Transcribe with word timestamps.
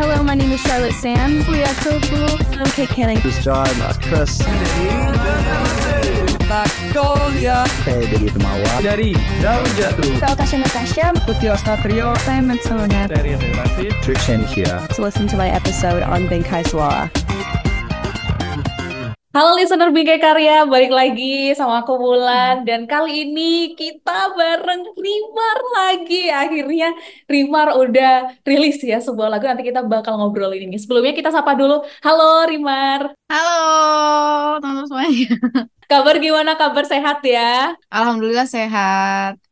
Hello, 0.00 0.22
my 0.22 0.34
name 0.34 0.50
is 0.52 0.60
Charlotte 0.62 0.94
Sands. 0.94 1.46
We 1.48 1.62
are 1.62 1.74
so 1.84 2.00
cool. 2.08 2.32
I'm 2.58 2.70
Kate 2.72 2.88
Canning. 2.88 3.20
This 3.20 3.36
is 3.38 3.44
John. 3.44 3.68
That's 3.78 3.98
Chris. 3.98 4.40
Magnolia 6.48 7.68
Hey, 7.86 8.08
dari 8.08 8.26
Temawa. 8.32 8.72
dari 8.82 9.12
Daun 9.44 9.68
Jatuh 9.78 10.18
Natasha 10.18 10.56
Natasha. 10.58 11.06
Putih 11.28 11.52
Ostatrio 11.54 12.16
Simon 12.26 12.58
Sona. 12.64 13.06
dari 13.06 13.36
Relasi 13.36 13.92
Trishan 14.02 14.42
here. 14.48 14.80
To 14.96 15.04
listen 15.04 15.28
to 15.28 15.36
my 15.36 15.52
episode 15.52 16.02
on 16.02 16.26
Bengkai 16.26 16.64
Suara. 16.66 17.06
Halo 19.30 19.54
listener 19.54 19.94
Bingkai 19.94 20.18
Karya, 20.18 20.66
balik 20.66 20.90
lagi 20.90 21.54
sama 21.54 21.86
aku 21.86 21.94
Wulan 21.94 22.66
dan 22.66 22.82
kali 22.90 23.30
ini 23.30 23.78
kita 23.78 24.34
bareng 24.34 24.82
Rimar 24.98 25.58
lagi. 25.70 26.26
Akhirnya 26.34 26.90
Rimar 27.30 27.78
udah 27.78 28.34
rilis 28.42 28.82
ya 28.82 28.98
sebuah 28.98 29.30
lagu 29.30 29.46
nanti 29.46 29.62
kita 29.62 29.86
bakal 29.86 30.18
ngobrolin 30.18 30.66
ini. 30.66 30.82
Sebelumnya 30.82 31.14
kita 31.14 31.30
sapa 31.30 31.54
dulu. 31.54 31.78
Halo 32.02 32.42
Rimar. 32.50 33.14
Halo 33.30 34.58
teman-teman 34.58 34.86
semuanya. 34.90 35.30
Kabar 35.86 36.14
gimana? 36.18 36.58
Kabar 36.58 36.84
sehat 36.90 37.22
ya? 37.22 37.78
Alhamdulillah 37.86 38.50
sehat. 38.50 39.49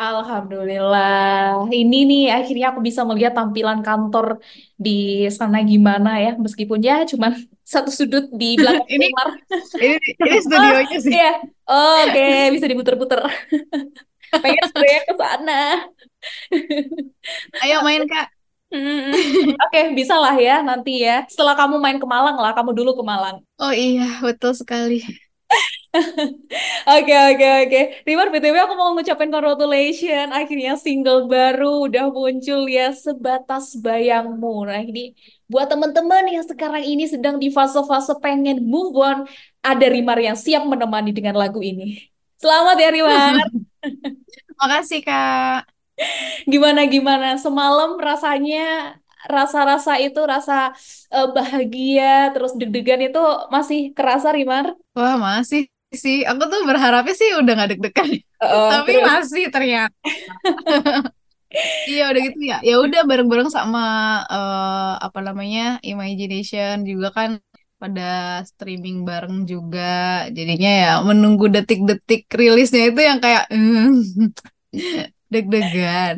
Alhamdulillah. 0.00 1.68
Ini 1.68 1.96
nih 2.08 2.22
akhirnya 2.32 2.66
aku 2.72 2.80
bisa 2.80 3.04
melihat 3.04 3.36
tampilan 3.36 3.84
kantor 3.84 4.40
di 4.84 5.28
sana 5.28 5.60
gimana 5.60 6.16
ya. 6.24 6.32
Meskipun 6.40 6.80
ya 6.80 7.04
cuman 7.04 7.36
satu 7.72 7.92
sudut 7.92 8.24
di 8.32 8.56
belakang 8.56 8.88
Ini- 8.88 9.06
Rimar. 9.12 9.28
Ini 9.76 9.96
ini 10.24 10.38
studionya 10.48 10.96
sih. 11.04 11.12
Iya. 11.12 11.30
Oh, 11.68 11.96
Oke, 12.08 12.24
bisa 12.56 12.66
diputer-puter. 12.66 13.20
Pengen 14.42 14.62
sebenarnya 14.72 15.02
ke 15.04 15.14
sana. 15.20 15.60
Ayo 17.60 17.76
main 17.84 18.02
kak. 18.08 18.26
Mm-mm. 18.70 19.10
Oke, 19.66 19.80
bisa 19.98 20.14
lah 20.14 20.32
ya 20.38 20.62
nanti 20.62 21.02
ya. 21.02 21.26
Setelah 21.26 21.58
kamu 21.58 21.82
main 21.82 21.98
ke 21.98 22.06
Malang 22.06 22.38
lah, 22.38 22.54
kamu 22.54 22.70
dulu 22.72 22.94
ke 22.94 23.02
Malang. 23.02 23.42
Oh 23.58 23.74
iya 23.74 24.22
betul 24.22 24.54
sekali. 24.54 25.02
Oke, 26.86 27.14
oke, 27.14 27.46
oke. 27.66 27.80
Rimar, 28.06 28.30
BTW 28.30 28.56
aku 28.62 28.74
mau 28.78 28.94
ngucapin 28.94 29.30
congratulations. 29.30 30.30
Akhirnya 30.30 30.78
single 30.78 31.26
baru 31.26 31.90
udah 31.90 32.06
muncul 32.14 32.70
ya, 32.70 32.94
Sebatas 32.94 33.74
Bayangmu. 33.74 34.70
Nah, 34.70 34.80
ini 34.86 35.18
buat 35.50 35.66
teman-teman 35.66 36.30
yang 36.30 36.46
sekarang 36.46 36.86
ini 36.86 37.10
sedang 37.10 37.42
di 37.42 37.50
fase-fase 37.50 38.14
pengen 38.22 38.62
move 38.62 38.94
on, 39.02 39.26
ada 39.66 39.86
Rimar 39.90 40.18
yang 40.22 40.38
siap 40.38 40.62
menemani 40.62 41.10
dengan 41.10 41.34
lagu 41.34 41.58
ini. 41.58 42.06
Selamat 42.38 42.76
ya, 42.78 42.88
Rimar. 42.94 43.34
Makasih 44.60 45.02
kak. 45.02 45.66
Gimana 46.48 46.88
gimana 46.88 47.36
semalam 47.36 47.98
rasanya 48.00 48.96
rasa-rasa 49.26 49.92
itu 50.00 50.20
rasa 50.24 50.72
eh, 51.12 51.28
bahagia 51.36 52.32
terus 52.32 52.52
deg-degan 52.56 53.00
itu 53.12 53.20
masih 53.54 53.92
kerasa 53.96 54.28
Rimar? 54.36 54.72
Wah 54.96 55.14
masih 55.20 55.68
sih. 55.90 56.22
Aku 56.22 56.42
tuh 56.52 56.60
berharapnya 56.70 57.14
sih 57.18 57.30
udah 57.40 57.52
gak 57.58 57.68
deg-degan. 57.76 58.08
Heeh, 58.40 58.68
Tapi 58.72 58.90
terus- 58.94 59.06
masih 59.10 59.44
ternyata. 59.54 59.96
Iya 61.90 62.02
udah 62.14 62.20
gitu 62.30 62.38
ya. 62.46 62.56
Ya 62.62 62.74
udah 62.78 63.00
bareng-bareng 63.10 63.50
sama 63.50 63.80
eh, 64.30 64.92
apa 65.06 65.18
namanya 65.26 65.60
Imagination 65.82 66.86
juga 66.86 67.08
kan 67.10 67.30
pada 67.82 68.02
streaming 68.46 69.02
bareng 69.08 69.36
juga. 69.50 69.80
Jadinya 70.36 70.70
ya 70.82 70.90
menunggu 71.08 71.50
detik-detik 71.50 72.30
rilisnya 72.38 72.82
itu 72.94 73.00
yang 73.02 73.18
kayak 73.24 73.44
deg-degan. 75.32 76.16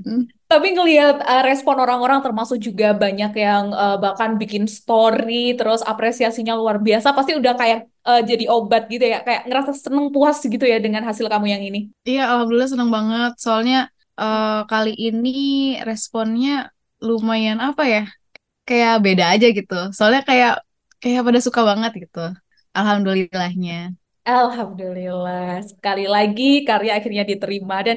Tapi 0.53 0.69
ngelihat 0.77 1.17
eh, 1.25 1.43
respon 1.49 1.81
orang-orang 1.81 2.21
termasuk 2.21 2.61
juga 2.61 2.93
banyak 2.93 3.33
yang 3.33 3.73
eh, 3.73 3.97
bahkan 3.97 4.37
bikin 4.37 4.69
story 4.69 5.57
terus 5.57 5.81
apresiasinya 5.81 6.53
luar 6.53 6.77
biasa 6.77 7.17
pasti 7.17 7.33
udah 7.33 7.57
kayak 7.57 7.89
eh, 7.89 8.21
jadi 8.21 8.45
obat 8.53 8.85
gitu 8.93 9.01
ya 9.01 9.25
kayak 9.25 9.49
ngerasa 9.49 9.73
seneng 9.73 10.13
puas 10.13 10.45
gitu 10.45 10.61
ya 10.61 10.77
dengan 10.77 11.09
hasil 11.09 11.25
kamu 11.33 11.47
yang 11.49 11.63
ini. 11.65 11.81
Iya, 12.05 12.29
alhamdulillah 12.29 12.69
senang 12.69 12.93
banget. 12.93 13.33
Soalnya 13.41 13.89
eh, 14.21 14.61
kali 14.69 14.93
ini 14.93 15.33
responnya 15.89 16.69
lumayan 17.01 17.57
apa 17.57 17.89
ya? 17.89 18.03
Kayak 18.69 19.01
beda 19.01 19.25
aja 19.33 19.47
gitu. 19.49 19.79
Soalnya 19.97 20.23
kayak 20.29 20.53
kayak 21.01 21.25
pada 21.25 21.41
suka 21.41 21.61
banget 21.65 21.93
gitu. 22.05 22.29
Alhamdulillahnya. 22.77 23.97
Alhamdulillah, 24.31 25.67
sekali 25.71 26.03
lagi 26.15 26.43
karya 26.69 26.91
akhirnya 26.99 27.25
diterima 27.31 27.75
dan 27.87 27.97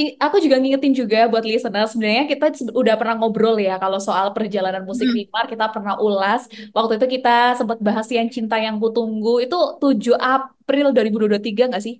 i- 0.00 0.14
aku 0.24 0.36
juga 0.44 0.54
ngingetin 0.60 0.94
juga 1.00 1.16
buat 1.30 1.42
listener 1.50 1.82
sebenarnya 1.90 2.22
kita 2.32 2.44
udah 2.80 2.94
pernah 2.98 3.14
ngobrol 3.18 3.54
ya 3.66 3.72
kalau 3.82 3.98
soal 4.06 4.26
perjalanan 4.36 4.82
musik 4.88 5.06
Hmm. 5.06 5.16
Rimar 5.16 5.44
kita 5.52 5.64
pernah 5.74 5.94
ulas 6.06 6.40
waktu 6.76 6.92
itu 6.98 7.06
kita 7.18 7.30
sempat 7.58 7.78
bahas 7.86 8.06
yang 8.18 8.28
cinta 8.36 8.54
yang 8.66 8.76
kutunggu 8.82 9.30
itu 9.44 9.56
7 9.82 10.14
April 10.30 10.86
2023 10.94 11.62
nggak 11.70 11.82
sih? 11.86 11.94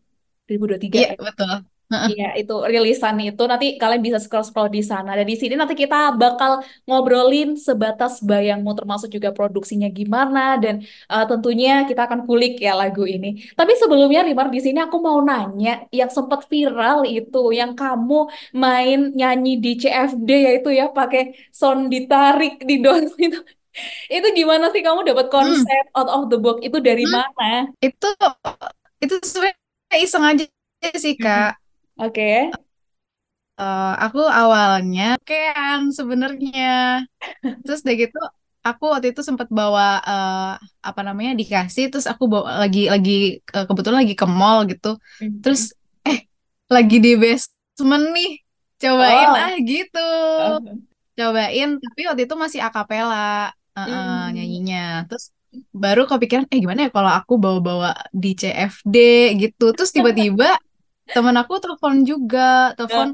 2023 0.47 0.99
Iya, 0.99 1.09
ya? 1.11 1.13
betul. 1.19 1.76
Iya, 2.07 2.25
itu 2.41 2.53
rilisan 2.73 3.15
itu 3.27 3.43
nanti 3.51 3.67
kalian 3.83 4.03
bisa 4.07 4.19
scroll-scroll 4.23 4.71
di 4.77 4.83
sana. 4.91 5.11
Dan 5.19 5.27
di 5.31 5.35
sini 5.41 5.55
nanti 5.61 5.75
kita 5.83 5.97
bakal 6.23 6.53
ngobrolin 6.87 7.49
sebatas 7.67 8.13
bayangmu 8.31 8.71
termasuk 8.79 9.09
juga 9.17 9.31
produksinya 9.35 9.89
gimana 9.99 10.41
dan 10.63 10.75
eh, 11.13 11.25
tentunya 11.31 11.71
kita 11.89 12.01
akan 12.07 12.21
kulik 12.29 12.53
ya 12.67 12.73
lagu 12.81 13.03
ini. 13.15 13.27
Tapi 13.59 13.73
sebelumnya 13.83 14.21
Rimar 14.29 14.47
di 14.55 14.61
sini 14.63 14.79
aku 14.87 14.97
mau 15.07 15.19
nanya 15.29 15.71
yang 15.99 16.11
sempat 16.17 16.41
viral 16.53 16.99
itu 17.11 17.39
yang 17.59 17.73
kamu 17.81 18.15
main 18.63 18.99
nyanyi 19.19 19.51
di 19.65 19.71
CFD 19.83 20.31
yaitu 20.47 20.69
ya 20.79 20.85
pakai 20.99 21.21
sound 21.51 21.91
ditarik 21.93 22.53
di 22.69 22.75
dong 22.85 23.03
itu. 23.27 23.39
Itu 24.15 24.27
gimana 24.39 24.65
sih 24.75 24.83
kamu 24.87 25.01
dapat 25.11 25.27
konsep 25.35 25.83
out 25.99 26.09
of 26.15 26.23
the 26.31 26.39
box 26.45 26.57
itu 26.67 26.79
dari 26.89 27.05
Hmm. 27.05 27.15
mana? 27.17 27.45
Itu 27.87 28.07
itu 29.05 29.15
sebenarnya 29.23 29.97
iseng 30.05 30.25
aja 30.25 30.45
sih, 30.97 31.15
Kak. 31.21 31.66
Oke. 31.99 32.51
Eh, 33.61 33.93
aku 34.05 34.21
awalnya 34.41 35.03
kean 35.29 35.81
sebenarnya. 35.99 36.63
Terus 37.65 37.81
udah 37.85 37.97
gitu 38.03 38.19
aku 38.67 38.85
waktu 38.93 39.07
itu 39.15 39.23
sempat 39.29 39.49
bawa 39.59 39.85
eh, 40.11 40.53
apa 40.89 41.01
namanya 41.07 41.33
dikasih 41.41 41.85
terus 41.91 42.07
aku 42.13 42.25
bawa 42.33 42.49
lagi 42.63 42.81
lagi 42.95 43.13
eh, 43.57 43.65
kebetulan 43.69 43.99
lagi 44.05 44.15
ke 44.21 44.27
mall 44.29 44.59
gitu. 44.73 44.89
Terus 45.43 45.63
eh 46.09 46.19
lagi 46.75 46.97
di 47.05 47.11
basement 47.23 48.07
nih. 48.17 48.31
Cobain 48.83 49.31
Oh. 49.33 49.41
ah 49.41 49.55
gitu. 49.65 50.05
Oh. 50.45 50.59
Cobain 51.19 51.69
tapi 51.81 52.01
waktu 52.09 52.23
itu 52.29 52.37
masih 52.37 52.61
akapela 52.61 53.49
eh, 53.77 53.81
eh, 53.81 53.89
Hmm. 53.89 54.35
nyanyinya. 54.37 55.09
Terus 55.09 55.25
baru 55.73 56.05
kepikiran 56.11 56.45
eh 56.53 56.59
gimana 56.61 56.81
ya 56.87 56.91
kalau 56.93 57.09
aku 57.09 57.33
bawa-bawa 57.41 57.97
di 58.13 58.37
CFD 58.37 58.97
gitu. 59.41 59.73
Terus 59.73 59.91
tiba-tiba 59.97 60.61
teman 61.15 61.37
aku 61.41 61.53
telepon 61.63 61.95
juga, 62.11 62.39
telepon 62.77 63.09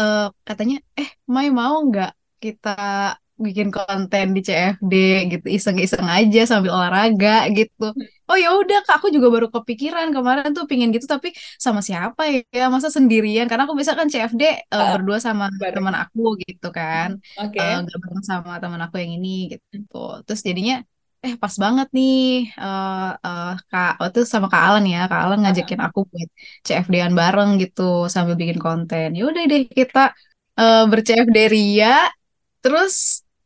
eh, 0.00 0.18
katanya 0.48 0.76
eh 1.00 1.08
Mai 1.34 1.48
mau 1.60 1.74
nggak 1.88 2.10
kita 2.44 2.70
bikin 3.44 3.68
konten 3.76 4.26
di 4.36 4.40
CFD 4.46 4.92
gitu 5.32 5.46
iseng-iseng 5.56 6.06
aja 6.16 6.40
sambil 6.50 6.70
olahraga 6.76 7.28
gitu. 7.58 7.82
Oh 8.30 8.36
ya 8.42 8.48
udah 8.60 8.78
kak 8.86 8.94
aku 8.98 9.08
juga 9.16 9.28
baru 9.34 9.46
kepikiran 9.54 10.08
kemarin 10.16 10.50
tuh 10.56 10.64
pingin 10.70 10.88
gitu 10.96 11.06
tapi 11.14 11.28
sama 11.64 11.80
siapa 11.88 12.22
ya? 12.56 12.62
Masa 12.74 12.88
sendirian? 12.96 13.46
Karena 13.50 13.64
aku 13.66 13.76
bisa 13.80 13.92
kan 13.98 14.06
CFD 14.12 14.42
eh, 14.44 14.58
Ah, 14.72 14.90
berdua 14.94 15.18
sama 15.26 15.44
teman 15.74 15.94
aku 16.02 16.20
gitu 16.44 16.66
kan. 16.78 17.08
Oke. 17.40 17.58
Eh, 17.60 17.72
nggak 17.82 17.96
bareng 18.02 18.24
sama 18.30 18.52
teman 18.62 18.80
aku 18.84 18.94
yang 19.02 19.12
ini 19.16 19.28
gitu. 19.52 19.96
Terus 20.26 20.40
jadinya 20.48 20.74
eh 21.26 21.34
pas 21.42 21.54
banget 21.64 21.86
nih 21.96 22.12
eh 22.62 23.06
eh, 23.26 23.44
kak 23.70 23.88
waktu 24.00 24.16
itu 24.22 24.30
sama 24.34 24.46
kak 24.52 24.62
Alan 24.66 24.84
ya 24.92 24.98
kak 25.10 25.20
Alan 25.24 25.38
ngajakin 25.42 25.80
aku 25.86 25.98
buat 26.10 26.28
CFD-an 26.66 27.12
bareng 27.20 27.50
gitu 27.62 27.82
sambil 28.14 28.34
bikin 28.40 28.58
konten 28.66 29.06
ya 29.16 29.22
udah 29.30 29.42
deh 29.50 29.62
kita 29.78 29.98
eh 30.60 30.78
ber-CFD 30.90 31.36
ria 31.54 31.88
terus 32.62 32.94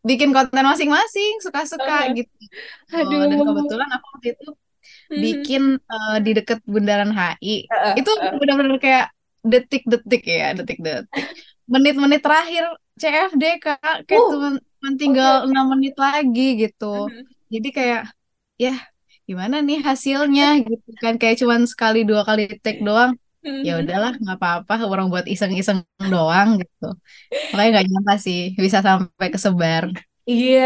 bikin 0.08 0.30
konten 0.36 0.64
masing-masing 0.70 1.32
suka-suka 1.44 1.94
Aha. 2.04 2.16
gitu 2.18 2.32
Oh, 2.94 3.24
dan 3.30 3.40
Aduh. 3.40 3.46
kebetulan 3.48 3.88
aku 3.96 4.06
waktu 4.14 4.28
itu 4.36 4.46
Mhm. 5.10 5.22
bikin 5.24 5.62
eh, 5.92 6.16
di 6.24 6.30
deket 6.38 6.58
Bundaran 6.72 7.10
HI 7.18 7.54
Heeh, 7.70 7.94
itu 8.00 8.10
benar-benar 8.40 8.76
kayak 8.84 9.06
detik-detik 9.52 10.22
ya 10.40 10.46
detik-detik 10.58 11.26
menit-menit 11.72 12.20
terakhir 12.26 12.64
CFD 13.00 13.44
kak 13.64 13.78
kayak 14.08 14.24
Uh, 14.28 14.58
oke. 14.84 15.00
tinggal 15.00 15.32
enam 15.48 15.64
menit 15.72 15.94
lagi 16.04 16.46
gitu 16.62 16.84
Mhm. 16.94 17.31
Jadi 17.54 17.68
kayak 17.78 18.00
ya 18.64 18.70
gimana 19.28 19.56
nih 19.66 19.78
hasilnya? 19.88 20.44
Gitu 20.68 20.88
kan 21.02 21.14
kayak 21.20 21.36
cuman 21.42 21.62
sekali 21.72 21.98
dua 22.08 22.22
kali 22.28 22.42
take 22.64 22.80
doang. 22.88 23.12
Ya 23.66 23.70
Mhm. 23.72 23.82
udahlah 23.82 24.10
nggak 24.22 24.36
apa-apa 24.38 24.74
orang 24.92 25.06
buat 25.12 25.26
iseng-iseng 25.34 25.78
doang 26.14 26.48
gitu. 26.62 26.84
Makanya 27.50 27.68
nggak 27.74 27.86
nyangka 27.90 28.14
sih 28.26 28.38
bisa 28.64 28.78
sampai 28.88 29.28
kesebar. 29.34 29.84
Iya, 30.30 30.58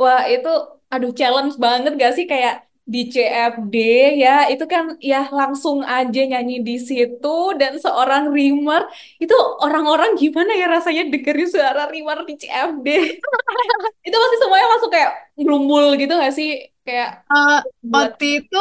wah 0.00 0.20
itu 0.32 0.48
aduh 0.92 1.10
challenge 1.18 1.54
banget 1.64 1.90
gak 2.02 2.12
sih? 2.16 2.24
Kayak 2.32 2.52
di 2.86 2.98
CFD 3.12 3.74
ya 4.22 4.48
itu 4.52 4.64
kan 4.66 4.84
ya 4.98 5.28
langsung 5.30 5.78
aja 5.86 6.20
nyanyi 6.30 6.54
di 6.66 6.76
situ 6.88 7.28
dan 7.60 7.72
seorang 7.78 8.32
Rimar 8.34 8.82
itu 9.22 9.34
orang-orang 9.64 10.10
gimana 10.20 10.50
ya 10.60 10.66
rasanya 10.74 11.02
dengerin 11.12 11.48
suara 11.48 11.82
Rimar 11.92 12.18
di 12.28 12.34
CFD 12.40 12.86
Itu 14.06 14.16
pasti 14.22 14.36
semuanya 14.42 14.66
langsung 14.72 14.90
kayak 14.94 15.10
gerumbul 15.38 15.84
gitu 16.00 16.12
gak 16.16 16.34
sih? 16.38 16.48
Kayak 16.86 17.26
Eh, 17.30 17.58
buat 17.82 18.10
waktu 18.10 18.24
itu, 18.42 18.56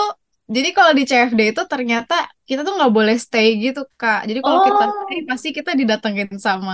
jadi 0.55 0.69
kalau 0.77 0.91
di 0.97 1.03
CFD 1.09 1.41
itu 1.51 1.61
ternyata 1.71 2.13
kita 2.47 2.59
tuh 2.65 2.73
nggak 2.77 2.93
boleh 2.97 3.15
stay 3.25 3.47
gitu, 3.63 3.79
Kak. 3.99 4.19
Jadi 4.29 4.39
kalau 4.45 4.59
kita 4.67 4.83
stay, 4.97 5.17
oh 5.17 5.29
pasti 5.29 5.47
kita 5.57 5.71
didatengin 5.79 6.29
sama 6.47 6.73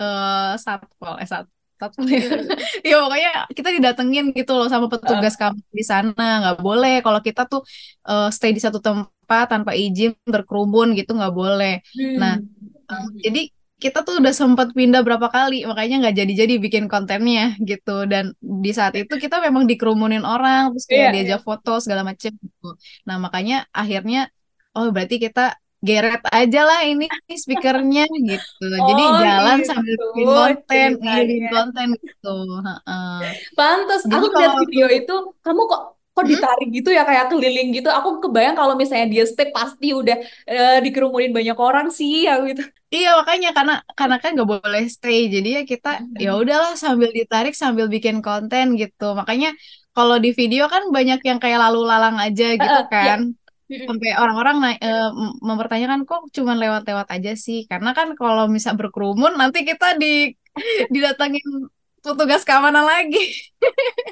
eh 0.00 0.50
satpol, 0.64 1.12
eh 1.22 1.28
sat 1.32 1.44
satpol 1.44 1.59
ya. 2.04 2.20
Ya 2.90 2.96
pokoknya 3.00 3.30
kita 3.56 3.68
didatengin 3.76 4.24
gitu 4.36 4.52
loh 4.52 4.68
sama 4.68 4.86
petugas 4.92 5.34
kampus 5.40 5.64
di 5.72 5.84
sana. 5.84 6.26
Nggak 6.44 6.56
boleh 6.60 6.94
kalau 7.00 7.20
kita 7.24 7.48
tuh 7.48 7.64
eh, 8.04 8.28
stay 8.28 8.52
di 8.52 8.60
satu 8.60 8.78
tempat 8.78 9.48
tanpa 9.48 9.72
izin 9.72 10.12
berkerumun 10.28 10.92
gitu 10.98 11.16
nggak 11.16 11.32
boleh. 11.32 11.80
Nah, 12.20 12.36
hmm. 12.36 12.92
eh, 12.92 13.06
jadi 13.24 13.42
kita 13.80 14.04
tuh 14.04 14.20
udah 14.20 14.34
sempat 14.36 14.76
pindah 14.76 15.00
berapa 15.00 15.32
kali, 15.32 15.64
makanya 15.64 16.04
nggak 16.04 16.16
jadi-jadi 16.20 16.54
bikin 16.60 16.84
kontennya 16.84 17.56
gitu. 17.64 18.04
Dan 18.04 18.36
di 18.36 18.70
saat 18.76 18.92
itu 18.92 19.16
kita 19.16 19.40
memang 19.40 19.64
dikerumunin 19.64 20.20
orang, 20.20 20.76
terus 20.76 20.84
kayak 20.84 21.00
iya. 21.00 21.10
diajak 21.16 21.40
foto 21.40 21.80
segala 21.80 22.04
macem 22.04 22.36
gitu. 22.36 22.76
Nah, 23.08 23.16
makanya 23.16 23.64
akhirnya, 23.72 24.28
oh 24.76 24.92
berarti 24.92 25.16
kita 25.16 25.56
geret 25.88 26.20
aja 26.36 26.58
lah 26.68 26.78
ini 26.90 27.04
speakernya 27.42 28.02
gitu. 28.28 28.62
Jadi 28.88 29.02
Oh 29.08 29.20
jalan 29.22 29.58
sambil 29.68 29.94
gitu 29.96 30.02
bikin 30.02 30.30
konten, 30.36 30.88
ngirimin 31.02 31.44
ceritanya. 31.44 31.48
konten 31.52 31.86
gitu. 32.04 32.28
Heeh. 32.66 33.10
Pantes, 33.56 34.02
Jadi 34.10 34.16
aku 34.16 34.28
lihat 34.38 34.52
video 34.60 34.86
itu, 34.90 35.12
kamu 35.44 35.62
kok 35.70 35.80
kok 36.10 36.26
Hmm? 36.26 36.32
ditarik 36.32 36.68
gitu 36.74 36.90
ya 36.90 37.02
kayak 37.08 37.30
keliling 37.30 37.68
gitu. 37.76 37.88
Aku 37.98 38.08
kebayang 38.22 38.56
kalau 38.58 38.74
misalnya 38.80 39.06
dia 39.14 39.24
step 39.30 39.48
pasti 39.56 39.86
udah 39.94 40.16
eh, 40.50 40.76
dikerumunin 40.84 41.30
banyak 41.36 41.56
orang 41.58 41.86
sih, 41.98 42.26
aku 42.30 42.42
gitu. 42.52 42.62
Iya 42.94 43.08
makanya 43.18 43.48
karena 43.56 43.72
karena 43.98 44.16
kan 44.22 44.28
nggak 44.34 44.50
boleh 44.54 44.82
stay 44.94 45.18
jadi 45.34 45.48
ya 45.56 45.60
kita 45.72 45.88
ya 46.24 46.28
udahlah 46.40 46.72
sambil 46.84 47.10
ditarik 47.18 47.52
sambil 47.62 47.86
bikin 47.94 48.16
konten 48.26 48.64
gitu 48.80 49.02
makanya 49.20 49.48
kalau 49.94 50.16
di 50.24 50.28
video 50.38 50.62
kan 50.74 50.82
banyak 50.96 51.18
yang 51.28 51.38
kayak 51.42 51.58
lalu 51.64 51.78
lalang 51.90 52.16
aja 52.24 52.44
gitu 52.62 52.78
iya. 52.80 52.88
kan 52.92 53.18
Mm-mm. 53.18 53.39
Sampai 53.70 54.10
orang-orang 54.22 54.56
eh, 54.82 55.08
mempertanyakan 55.48 56.00
kok 56.08 56.20
cuman 56.36 56.56
lewat-lewat 56.62 57.06
aja 57.14 57.30
sih 57.38 57.58
karena 57.70 57.90
kan 57.98 58.08
kalau 58.18 58.44
misal 58.50 58.74
berkerumun 58.80 59.32
nanti 59.40 59.58
kita 59.68 59.86
di 60.02 60.34
didatangin 60.94 61.70
petugas 62.02 62.42
keamanan 62.48 62.84
lagi 62.92 63.20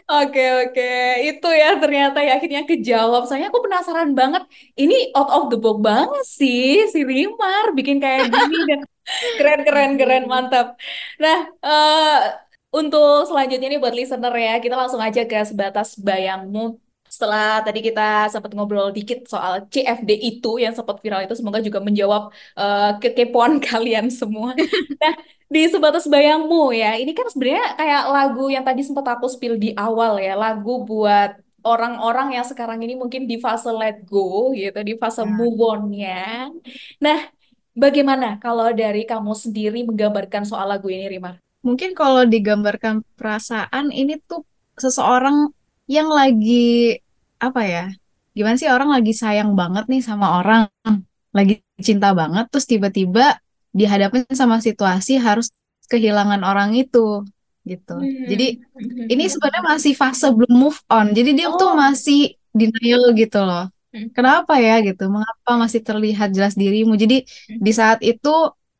Oke, 0.08 0.40
oke. 0.64 0.82
Itu 1.28 1.46
ya 1.60 1.66
ternyata 1.82 2.18
ya 2.26 2.30
akhirnya 2.36 2.62
kejawab. 2.70 3.20
Soalnya 3.28 3.48
aku 3.52 3.60
penasaran 3.66 4.10
banget. 4.20 4.42
Ini 4.80 4.94
out 5.16 5.28
of 5.36 5.42
the 5.52 5.56
box 5.60 5.76
banget 5.88 6.24
sih 6.38 6.88
si 6.92 6.98
Rimar 7.04 7.66
bikin 7.76 7.96
kayak 8.04 8.32
gini 8.32 8.56
dan 8.70 8.80
keren, 9.38 9.60
keren, 9.66 9.90
keren, 10.00 10.22
mantap. 10.32 10.66
Nah, 11.22 11.36
eh 11.66 12.20
untuk 12.68 13.28
selanjutnya 13.28 13.66
nih 13.72 13.80
buat 13.82 13.94
listener 13.96 14.32
ya, 14.46 14.52
kita 14.64 14.74
langsung 14.80 15.00
aja 15.06 15.20
ke 15.30 15.36
sebatas 15.50 15.88
bayangmu. 16.06 16.60
Setelah 17.18 17.66
tadi 17.66 17.80
kita 17.82 18.30
sempat 18.32 18.50
ngobrol 18.54 18.94
dikit 18.94 19.18
soal 19.32 19.66
CFD 19.74 20.10
itu 20.30 20.48
yang 20.62 20.70
sempat 20.78 20.96
viral 21.02 21.26
itu, 21.26 21.34
semoga 21.34 21.58
juga 21.58 21.82
menjawab 21.82 22.22
eh, 22.62 22.90
kekepoan 23.02 23.52
kalian 23.66 24.06
semua. 24.20 24.54
Nah, 25.02 25.14
di 25.54 25.60
sebatas 25.72 26.04
bayangmu 26.06 26.70
ya, 26.80 26.94
ini 27.00 27.10
kan 27.18 27.26
sebenarnya 27.32 27.64
kayak 27.80 28.02
lagu 28.14 28.44
yang 28.54 28.62
tadi 28.68 28.80
sempat 28.86 29.06
aku 29.18 29.26
spill 29.34 29.54
di 29.58 29.68
awal 29.74 30.12
ya, 30.22 30.38
lagu 30.38 30.70
buat 30.86 31.30
orang-orang 31.66 32.38
yang 32.38 32.46
sekarang 32.46 32.78
ini 32.86 32.94
mungkin 33.02 33.22
di 33.30 33.36
fase 33.44 33.68
let 33.74 33.96
go 34.06 34.54
gitu, 34.54 34.78
di 34.88 34.94
fase 35.02 35.22
Ya. 35.22 35.26
move 35.26 35.58
on-nya. 35.72 36.48
Nah, 37.04 37.18
bagaimana 37.82 38.26
kalau 38.44 38.68
dari 38.82 39.02
kamu 39.10 39.32
sendiri 39.44 39.78
menggambarkan 39.88 40.42
soal 40.50 40.66
lagu 40.72 40.86
ini, 40.94 41.04
Rimar? 41.12 41.36
Mungkin 41.66 41.90
kalau 41.98 42.22
digambarkan 42.34 43.02
perasaan 43.18 43.90
ini 43.90 44.14
tuh 44.30 44.46
seseorang 44.78 45.50
yang 45.90 46.08
lagi 46.08 46.94
apa 47.38 47.62
ya? 47.64 47.84
Gimana 48.36 48.54
sih 48.60 48.70
orang 48.70 48.90
lagi 48.94 49.12
sayang 49.14 49.54
banget 49.58 49.90
nih 49.90 50.02
sama 50.04 50.38
orang, 50.38 50.70
lagi 51.34 51.58
cinta 51.82 52.14
banget, 52.14 52.46
terus 52.50 52.66
tiba-tiba 52.70 53.38
dihadapin 53.74 54.26
sama 54.34 54.58
situasi 54.62 55.18
harus 55.18 55.54
kehilangan 55.90 56.42
orang 56.46 56.74
itu 56.74 57.22
gitu. 57.66 58.00
Jadi 58.00 58.64
ini 59.12 59.24
sebenarnya 59.28 59.64
masih 59.76 59.92
fase 59.92 60.26
belum 60.32 60.52
move 60.54 60.80
on. 60.88 61.12
Jadi 61.12 61.30
dia 61.36 61.48
tuh 61.52 61.72
Oh. 61.72 61.76
masih 61.76 62.32
denial 62.54 63.12
gitu 63.12 63.44
loh. 63.44 63.68
Hmm. 63.92 64.08
Kenapa 64.16 64.56
ya 64.60 64.80
gitu? 64.80 65.08
Mengapa 65.12 65.52
masih 65.60 65.80
terlihat 65.84 66.32
jelas 66.32 66.56
dirimu? 66.56 66.96
Jadi 66.96 67.24
di 67.48 67.72
saat 67.72 68.00
itu, 68.00 68.32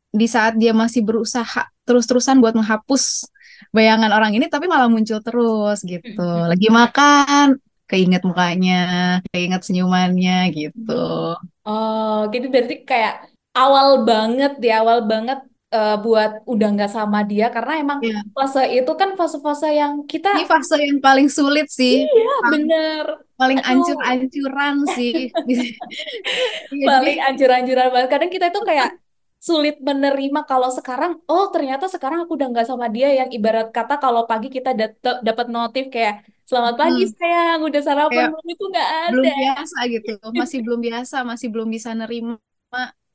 di 0.09 0.25
saat 0.25 0.57
dia 0.57 0.73
masih 0.73 1.05
berusaha 1.05 1.69
terus-terusan 1.85 2.41
buat 2.41 2.57
menghapus 2.57 3.29
bayangan 3.75 4.09
orang 4.09 4.33
ini, 4.33 4.49
tapi 4.49 4.65
malah 4.65 4.89
muncul 4.89 5.21
terus 5.21 5.85
gitu. 5.85 6.25
Lagi 6.49 6.67
makan, 6.73 7.57
keinget 7.89 8.21
mukanya, 8.29 8.73
keinget 9.33 9.61
senyumannya 9.65 10.53
gitu. 10.57 10.93
Oh, 11.67 12.13
gitu 12.33 12.45
berarti 12.53 12.75
kayak 12.85 13.13
awal 13.57 14.05
banget 14.09 14.51
di 14.63 14.69
awal 14.69 15.03
banget 15.11 15.39
eh, 15.69 15.95
buat 16.01 16.31
udah 16.49 16.67
nggak 16.73 16.91
sama 16.97 17.19
dia 17.29 17.45
karena 17.53 17.73
emang 17.83 17.99
Iya. 18.01 18.19
fase 18.33 18.61
itu 18.77 18.91
kan 18.97 19.09
fase-fase 19.19 19.67
yang 19.81 19.93
kita 20.09 20.29
Ini 20.33 20.45
fase 20.49 20.75
yang 20.81 20.99
paling 21.01 21.27
sulit 21.29 21.67
sih, 21.69 22.05
iya 22.05 22.35
bener 22.53 23.05
paling 23.39 23.59
ancur-ancuran 23.63 24.75
sih. 24.97 25.13
Iya, 26.73 26.85
paling 26.85 27.17
anjur-anjuran 27.27 27.87
banget 27.93 28.09
kadang 28.13 28.31
kita 28.33 28.45
itu 28.53 28.61
kayak 28.61 28.89
sulit 29.47 29.75
menerima 29.87 30.39
kalau 30.49 30.69
sekarang 30.77 31.11
oh 31.31 31.45
ternyata 31.53 31.85
sekarang 31.93 32.19
aku 32.23 32.33
udah 32.37 32.47
nggak 32.51 32.67
sama 32.71 32.85
dia 32.95 33.07
yang 33.19 33.29
ibarat 33.37 33.67
kata 33.75 33.93
kalau 34.03 34.21
pagi 34.29 34.47
kita 34.55 34.69
dat- 34.79 35.21
dapat 35.27 35.47
notif 35.55 35.83
kayak 35.93 36.13
selamat 36.49 36.75
pagi 36.81 37.01
hmm, 37.01 37.13
sayang 37.17 37.59
udah 37.67 37.81
sarapan 37.87 38.25
belum? 38.29 38.43
Itu 38.51 38.63
nggak 38.71 38.89
belum 39.09 39.27
ada. 39.27 39.29
biasa 39.39 39.77
gitu, 39.93 40.09
masih 40.39 40.59
belum 40.65 40.79
biasa, 40.87 41.15
masih 41.31 41.47
belum 41.53 41.69
bisa 41.75 41.89
nerima. 41.99 42.37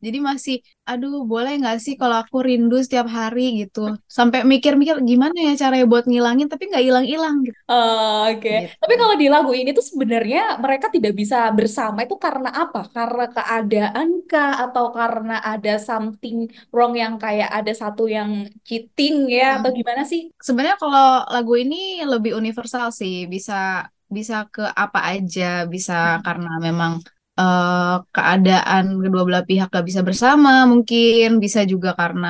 Jadi 0.05 0.19
masih, 0.29 0.55
aduh 0.89 1.15
boleh 1.31 1.53
nggak 1.61 1.77
sih 1.85 1.95
kalau 2.01 2.17
aku 2.23 2.37
rindu 2.49 2.77
setiap 2.85 3.07
hari 3.19 3.41
gitu. 3.61 3.81
Sampai 4.17 4.39
mikir-mikir 4.53 4.97
gimana 5.11 5.37
ya 5.47 5.53
caranya 5.63 5.85
buat 5.93 6.05
ngilangin, 6.11 6.47
tapi 6.53 6.63
nggak 6.71 6.85
hilang-hilang 6.87 7.37
gitu. 7.47 7.61
Oh, 7.71 8.29
Oke, 8.29 8.51
Gitu. 8.53 8.75
Tapi 8.81 8.95
kalau 9.01 9.15
di 9.23 9.27
lagu 9.35 9.51
ini 9.61 9.71
tuh 9.79 9.85
sebenarnya 9.91 10.39
mereka 10.65 10.87
tidak 10.95 11.13
bisa 11.21 11.37
bersama 11.59 11.99
itu 12.05 12.17
karena 12.27 12.49
apa? 12.61 12.79
Karena 12.95 13.23
keadaan 13.37 14.09
kah 14.31 14.51
atau 14.63 14.85
karena 14.97 15.33
ada 15.51 15.71
something 15.89 16.37
wrong 16.73 16.93
yang 17.03 17.15
kayak 17.23 17.49
ada 17.57 17.73
satu 17.83 18.03
yang 18.17 18.31
cheating 18.69 19.15
ya 19.37 19.43
atau 19.57 19.69
Hmm. 19.69 19.79
gimana 19.79 20.03
sih? 20.13 20.21
Sebenarnya 20.47 20.77
kalau 20.83 21.05
lagu 21.35 21.53
ini 21.63 21.77
lebih 22.13 22.33
universal 22.41 22.87
sih, 23.01 23.15
bisa 23.35 23.55
bisa 24.17 24.35
ke 24.55 24.63
apa 24.83 24.99
aja, 25.13 25.43
bisa 25.75 25.93
karena 26.27 26.49
memang 26.67 26.93
eh, 27.41 27.95
keadaan 28.15 28.85
kedua 29.03 29.23
belah 29.29 29.45
pihak 29.51 29.69
gak 29.75 29.87
bisa 29.89 30.01
bersama, 30.09 30.51
mungkin 30.73 31.27
bisa 31.45 31.61
juga 31.73 31.91
karena 32.01 32.29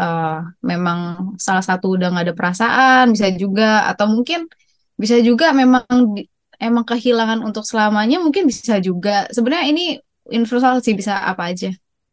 eh, 0.00 0.34
memang 0.70 0.98
salah 1.46 1.64
satu 1.68 1.86
udah 1.94 2.06
nggak 2.12 2.24
ada 2.30 2.34
perasaan, 2.38 3.04
bisa 3.14 3.26
juga 3.42 3.64
atau 3.90 4.06
mungkin 4.14 4.40
bisa 5.02 5.16
juga 5.28 5.46
memang 5.60 5.84
emang 6.62 6.84
kehilangan 6.86 7.40
untuk 7.48 7.64
selamanya, 7.66 8.16
mungkin 8.24 8.44
bisa 8.50 8.78
juga. 8.78 9.26
Sebenarnya 9.34 9.66
ini 9.72 9.84
universal 10.30 10.80
sih, 10.84 10.94
bisa 10.96 11.12
apa 11.30 11.52
aja. 11.52 11.70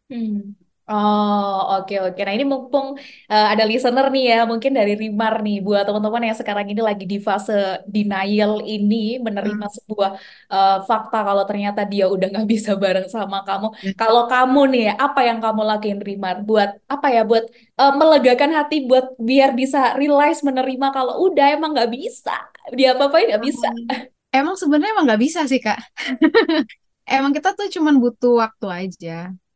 Hmm. 0.09 0.60
Oh, 0.93 1.51
oke 1.71 1.93
oke. 2.05 2.19
Nah, 2.25 2.33
ini 2.35 2.45
mumpung 2.51 2.87
eh, 3.31 3.45
ada 3.51 3.63
listener 3.69 4.05
nih 4.13 4.23
ya, 4.31 4.35
mungkin 4.51 4.71
dari 4.79 4.91
Rimar 5.01 5.33
nih, 5.45 5.55
buat 5.65 5.81
teman-teman 5.87 6.23
yang 6.27 6.37
sekarang 6.41 6.65
ini 6.71 6.81
lagi 6.89 7.03
di 7.11 7.17
fase 7.27 7.53
denial 7.95 8.53
ini, 8.73 8.95
menerima 9.25 9.65
Hmm. 9.65 9.75
sebuah 9.77 10.09
eh, 10.53 10.71
fakta 10.89 11.17
kalau 11.27 11.43
ternyata 11.49 11.81
dia 11.91 12.03
udah 12.13 12.25
nggak 12.31 12.47
bisa 12.53 12.71
bareng 12.83 13.07
sama 13.15 13.37
kamu. 13.47 13.67
Ya. 13.81 13.93
Kalau 13.99 14.21
kamu 14.31 14.59
nih, 14.73 14.83
apa 15.05 15.19
yang 15.27 15.39
kamu 15.43 15.61
lakuin 15.69 15.99
Rimar? 16.07 16.35
Buat 16.47 16.69
apa 16.93 17.07
ya? 17.15 17.19
Buat 17.29 17.43
eh, 17.79 17.91
melegakan 17.99 18.51
hati, 18.57 18.75
buat 18.89 19.05
biar 19.29 19.49
bisa 19.59 19.77
realize 19.99 20.39
menerima 20.47 20.85
kalau 20.95 21.13
udah 21.25 21.45
emang 21.55 21.69
nggak 21.75 21.89
bisa, 21.97 22.31
dia 22.77 22.87
apa-apain 22.93 23.25
nggak 23.31 23.43
bisa. 23.47 23.67
Emang 24.31 24.55
sebenarnya 24.59 24.91
emang 24.95 25.05
nggak 25.07 25.21
bisa 25.25 25.41
sih, 25.51 25.59
Kak. 25.65 25.79
Emang 27.15 27.31
kita 27.37 27.49
tuh 27.57 27.67
cuman 27.75 27.95
butuh 28.03 28.33
waktu 28.41 28.65
aja. 28.81 29.11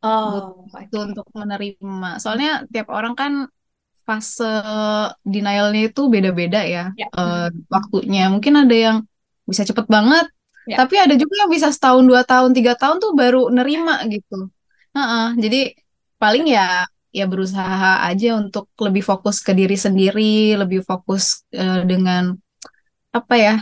Oh, 0.05 0.69
oke. 0.69 0.97
untuk 1.09 1.25
menerima. 1.33 2.09
Soalnya 2.21 2.51
tiap 2.69 2.87
orang 2.93 3.13
kan 3.17 3.31
fase 4.05 4.45
denialnya 5.25 5.89
itu 5.89 6.01
beda-beda 6.13 6.61
ya 6.75 6.93
Ya. 6.93 7.07
eh, 7.09 7.47
waktunya. 7.73 8.29
Mungkin 8.33 8.53
ada 8.61 8.75
yang 8.85 8.97
bisa 9.49 9.65
cepet 9.65 9.85
banget, 9.89 10.25
Ya. 10.69 10.81
tapi 10.81 10.95
ada 10.97 11.13
juga 11.17 11.33
yang 11.45 11.49
bisa 11.55 11.69
setahun, 11.73 12.05
dua 12.05 12.21
tahun, 12.25 12.53
tiga 12.57 12.73
tahun 12.77 12.97
tuh 13.03 13.11
baru 13.17 13.49
nerima 13.53 14.01
gitu. 14.09 14.49
Heeh, 14.97 15.27
jadi 15.43 15.59
paling 16.21 16.45
ya 16.49 16.85
ya 17.15 17.25
berusaha 17.31 18.03
aja 18.09 18.35
untuk 18.41 18.67
lebih 18.85 19.03
fokus 19.09 19.39
ke 19.45 19.51
diri 19.55 19.77
sendiri, 19.79 20.53
lebih 20.61 20.81
fokus 20.85 21.41
eh, 21.53 21.81
dengan 21.87 22.35
apa 23.15 23.35
ya, 23.39 23.55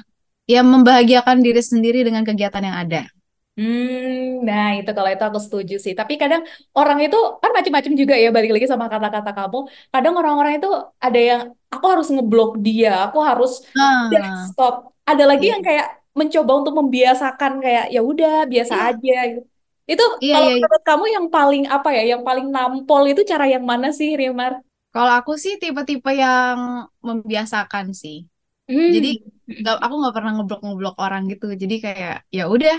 ya 0.49 0.61
membahagiakan 0.65 1.37
diri 1.45 1.61
sendiri 1.61 2.03
dengan 2.07 2.23
kegiatan 2.27 2.63
yang 2.67 2.77
ada 2.83 3.01
Hmm, 3.57 4.41
nah 4.47 4.63
itu 4.77 4.89
kalau 4.97 5.09
itu 5.13 5.23
aku 5.29 5.39
setuju 5.45 5.73
sih. 5.85 5.93
Tapi 5.99 6.13
kadang 6.21 6.41
orang 6.77 6.97
itu 7.05 7.17
kan 7.41 7.51
macam-macam 7.57 7.93
juga 8.01 8.13
ya 8.23 8.27
balik 8.35 8.49
lagi 8.53 8.67
sama 8.73 8.85
kata-kata 8.93 9.29
kamu. 9.37 9.57
Kadang 9.93 10.13
orang-orang 10.19 10.53
itu 10.57 10.67
ada 11.05 11.19
yang 11.29 11.41
aku 11.73 11.85
harus 11.91 12.07
ngeblok 12.13 12.49
dia, 12.65 12.89
aku 13.05 13.17
harus 13.29 13.51
udah 14.09 14.23
stop. 14.47 14.73
Ada 15.09 15.23
lagi 15.29 15.45
iya, 15.45 15.53
yang 15.53 15.61
kayak 15.67 15.85
mencoba 16.19 16.51
untuk 16.59 16.73
membiasakan 16.79 17.51
kayak 17.63 17.83
ya 17.93 17.99
udah 18.11 18.31
biasa 18.51 18.73
iya, 18.73 18.83
aja 18.87 19.13
gitu. 19.31 19.41
Itu 19.91 20.03
iya, 20.19 20.33
kalau 20.33 20.47
iya. 20.47 20.53
iya. 20.57 20.67
menurut 20.67 20.81
kamu 20.89 21.05
yang 21.15 21.25
paling 21.35 21.61
apa 21.75 21.87
ya, 21.97 22.01
yang 22.11 22.21
paling 22.27 22.45
nampol 22.55 23.01
itu 23.11 23.21
cara 23.31 23.45
yang 23.53 23.63
mana 23.71 23.87
sih, 23.99 24.09
Rimar? 24.19 24.53
Kalau 24.93 25.11
aku 25.19 25.31
sih 25.43 25.53
tipe-tipe 25.61 26.09
yang 26.23 26.57
membiasakan 27.07 27.85
sih. 28.01 28.15
Jadi 28.93 29.07
Hmm. 29.07 29.59
nggak, 29.61 29.75
aku 29.85 29.93
nggak 30.01 30.15
pernah 30.17 30.31
ngeblok-ngeblok 30.35 30.95
orang 31.05 31.21
gitu. 31.31 31.45
Jadi 31.61 31.75
kayak 31.85 32.13
ya 32.37 32.43
udah, 32.55 32.75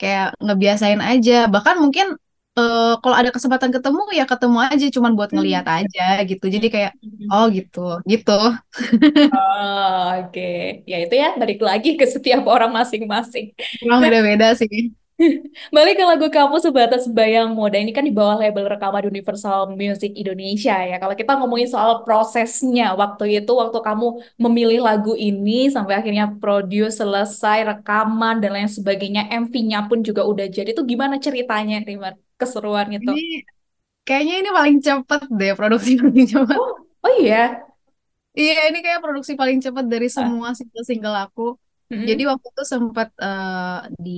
kayak 0.00 0.24
ngebiasain 0.44 1.00
aja. 1.10 1.32
Bahkan 1.54 1.76
mungkin 1.84 2.06
eh, 2.58 2.92
kalau 3.02 3.16
ada 3.20 3.30
kesempatan 3.34 3.70
ketemu 3.76 4.00
ya 4.18 4.24
ketemu 4.30 4.56
aja, 4.72 4.86
cuman 4.96 5.12
buat 5.18 5.30
ngeliat 5.34 5.66
aja 5.76 6.02
gitu. 6.30 6.44
Jadi 6.54 6.66
kayak 6.74 6.92
oh 7.32 7.44
gitu, 7.56 7.78
gitu. 8.10 8.32
Oh, 9.34 10.00
oke. 10.22 10.40
Ya 10.90 10.96
itu 11.02 11.14
ya, 11.22 11.26
balik 11.40 11.58
lagi 11.68 11.88
ke 12.00 12.04
setiap 12.14 12.42
orang 12.52 12.70
masing-masing. 12.78 13.46
Kurang 13.80 14.00
Nah, 14.00 14.08
beda-beda 14.10 14.46
sih. 14.60 14.94
balik 15.76 15.94
ke 15.96 16.04
lagu 16.04 16.26
kamu 16.28 16.56
Sebatas 16.60 17.08
Bayang 17.08 17.56
Moda 17.56 17.80
ini 17.80 17.88
kan 17.96 18.04
di 18.04 18.12
bawah 18.12 18.36
label 18.36 18.68
rekaman 18.68 19.00
Universal 19.08 19.72
Music 19.72 20.12
Indonesia 20.12 20.76
ya. 20.76 20.96
Kalau 21.00 21.14
kita 21.16 21.40
ngomongin 21.40 21.68
soal 21.72 22.04
prosesnya 22.04 22.92
waktu 22.92 23.40
itu, 23.40 23.52
waktu 23.56 23.78
kamu 23.80 24.06
memilih 24.36 24.84
lagu 24.84 25.16
ini 25.16 25.72
sampai 25.72 25.96
akhirnya 25.96 26.28
produce, 26.36 27.00
selesai, 27.00 27.64
rekaman 27.64 28.44
dan 28.44 28.50
lain 28.56 28.68
sebagainya, 28.68 29.32
MV-nya 29.32 29.88
pun 29.88 30.04
juga 30.04 30.22
udah 30.28 30.46
jadi. 30.52 30.68
Itu 30.76 30.84
gimana 30.84 31.16
ceritanya, 31.16 31.80
Rimar? 31.80 32.14
Keseruan 32.36 32.92
itu. 32.92 33.08
Ini 33.08 33.24
kayaknya 34.06 34.34
ini 34.40 34.50
paling 34.52 34.76
cepet 34.86 35.20
deh 35.38 35.52
produksi 35.58 35.90
paling 36.02 36.26
cepet. 36.28 36.58
Oh, 36.60 36.72
oh 37.04 37.12
iya. 37.24 37.64
Iya, 38.36 38.68
ini 38.68 38.78
kayak 38.84 39.00
produksi 39.00 39.32
paling 39.40 39.58
cepet 39.64 39.84
dari 39.88 40.06
Ah, 40.06 40.12
semua 40.16 40.48
single-single 40.52 41.16
aku. 41.24 41.42
Jadi 41.88 42.22
mm-mm. 42.22 42.30
waktu 42.30 42.46
itu 42.52 42.62
sempat 42.72 43.08
eh, 43.24 43.78
di 44.04 44.10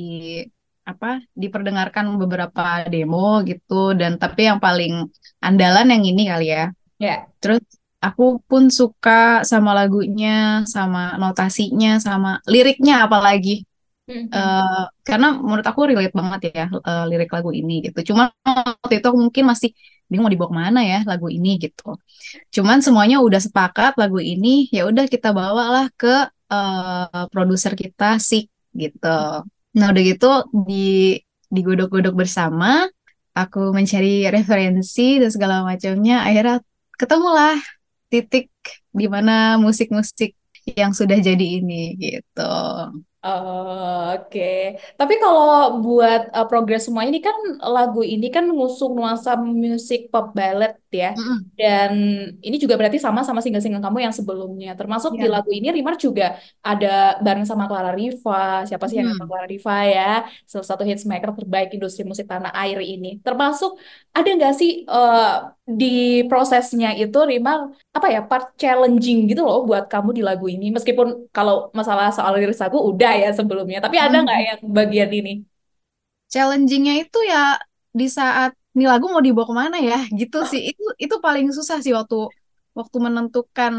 apa 0.88 1.20
diperdengarkan 1.36 2.16
beberapa 2.16 2.88
demo 2.88 3.44
gitu 3.44 3.92
dan 4.00 4.16
tapi 4.16 4.48
yang 4.48 4.56
paling 4.56 5.04
andalan 5.44 5.92
yang 5.92 6.02
ini 6.08 6.22
kali 6.32 6.46
ya. 6.56 6.64
Ya. 6.96 7.28
Terus 7.42 7.60
aku 8.00 8.40
pun 8.48 8.72
suka 8.72 9.44
sama 9.44 9.70
lagunya, 9.76 10.64
sama 10.64 11.20
notasinya, 11.20 12.00
sama 12.00 12.40
liriknya 12.48 13.04
apalagi. 13.06 13.68
Mm-mm. 14.08 14.32
Eh, 14.32 14.84
karena 15.04 15.36
menurut 15.36 15.66
aku 15.68 15.80
relate 15.92 16.16
banget 16.16 16.40
ya 16.56 16.64
eh, 16.72 17.04
lirik 17.12 17.28
lagu 17.36 17.50
ini 17.52 17.84
gitu. 17.84 17.98
Cuma 18.12 18.32
waktu 18.80 19.04
itu 19.04 19.08
mungkin 19.12 19.44
masih 19.52 19.70
bingung 20.08 20.24
mau 20.24 20.32
dibawa 20.32 20.48
ke 20.48 20.56
mana 20.56 20.80
ya 20.80 20.98
lagu 21.04 21.28
ini 21.28 21.60
gitu. 21.60 22.00
Cuman 22.54 22.80
semuanya 22.80 23.20
udah 23.20 23.40
sepakat 23.44 23.92
lagu 24.00 24.16
ini 24.16 24.48
ya 24.72 24.88
udah 24.88 25.04
kita 25.12 25.28
bawalah 25.36 25.92
ke 26.00 26.32
eh, 26.48 27.24
produser 27.28 27.72
kita 27.76 28.16
Sik 28.16 28.48
gitu. 28.72 29.44
Nah 29.78 29.94
udah 29.94 30.02
gitu 30.02 30.30
di 30.66 31.16
digodok-godok 31.48 32.14
bersama, 32.18 32.84
aku 33.32 33.72
mencari 33.72 34.26
referensi 34.28 35.22
dan 35.22 35.30
segala 35.30 35.62
macamnya. 35.64 36.26
Akhirnya 36.26 36.60
ketemulah 36.98 37.56
titik 38.10 38.50
di 38.90 39.06
mana 39.06 39.56
musik-musik 39.62 40.34
yang 40.76 40.92
sudah 40.92 41.16
jadi 41.22 41.46
ini 41.62 41.96
gitu. 41.96 42.54
Oh, 43.18 44.14
Oke, 44.14 44.78
Tapi 44.94 45.14
kalau 45.18 45.82
buat 45.82 46.30
uh, 46.30 46.46
progres 46.46 46.86
semua 46.86 47.02
ini 47.02 47.18
kan 47.18 47.34
lagu 47.66 48.00
ini 48.06 48.30
kan 48.30 48.46
mengusung 48.46 48.94
nuansa 48.94 49.34
musik 49.34 50.06
pop 50.14 50.30
ballad 50.38 50.78
ya, 51.02 51.08
Mm-mm. 51.16 51.50
dan 51.58 51.92
ini 52.46 52.56
juga 52.62 52.74
berarti 52.78 52.98
sama 53.06 53.20
sama 53.26 53.40
single-single 53.44 53.82
kamu 53.86 53.98
yang 54.06 54.14
sebelumnya. 54.18 54.68
Termasuk 54.78 55.12
di 55.20 55.26
Iya. 55.26 55.34
lagu 55.34 55.50
ini 55.58 55.68
Rimar 55.76 55.94
juga 56.06 56.24
ada 56.68 56.88
bareng 57.24 57.46
sama 57.50 57.64
Clara 57.70 57.90
Riva. 57.98 58.64
Siapa 58.68 58.84
sih 58.90 58.96
yang 59.00 59.08
Hmm. 59.08 59.18
Clara 59.28 59.46
Riva 59.52 59.72
ya? 59.94 60.02
Salah 60.50 60.66
satu 60.70 60.82
hitsmaker 60.88 61.30
terbaik 61.38 61.68
industri 61.76 62.02
musik 62.10 62.26
tanah 62.32 62.50
air 62.62 62.78
ini. 62.92 63.08
Termasuk 63.26 63.70
ada 64.16 64.28
nggak 64.36 64.52
sih 64.60 64.70
uh, 64.92 65.52
di 65.80 65.86
prosesnya 66.28 66.88
itu 67.00 67.18
Rimar 67.30 67.58
apa 67.96 68.06
ya 68.14 68.20
part 68.28 68.44
challenging 68.60 69.18
gitu 69.30 69.40
loh 69.48 69.58
buat 69.68 69.84
kamu 69.92 70.10
di 70.18 70.22
lagu 70.28 70.46
ini 70.54 70.64
meskipun 70.76 71.06
kalau 71.36 71.54
masalah 71.78 72.06
soal 72.16 72.30
lirik 72.36 72.56
lagu 72.62 72.78
udah 72.90 73.10
ya 73.22 73.28
sebelumnya 73.38 73.78
tapi 73.84 73.96
ada 74.04 74.16
nggak 74.24 74.38
Hmm. 74.38 74.48
yang 74.48 74.60
bagian 74.78 75.10
ini 75.18 75.30
Challengingnya 76.32 76.92
itu 77.02 77.18
ya 77.32 77.38
di 77.98 78.06
saat 78.18 78.50
ini 78.74 78.84
lagu 78.90 79.06
mau 79.12 79.22
dibawa 79.24 79.46
ke 79.50 79.54
mana 79.62 79.76
ya 79.80 79.98
gitu 80.20 80.36
sih. 80.50 80.60
Itu 80.70 80.82
itu 81.04 81.14
paling 81.24 81.46
susah 81.56 81.76
sih 81.84 81.92
waktu 81.98 82.16
waktu 82.78 82.96
menentukan 83.06 83.74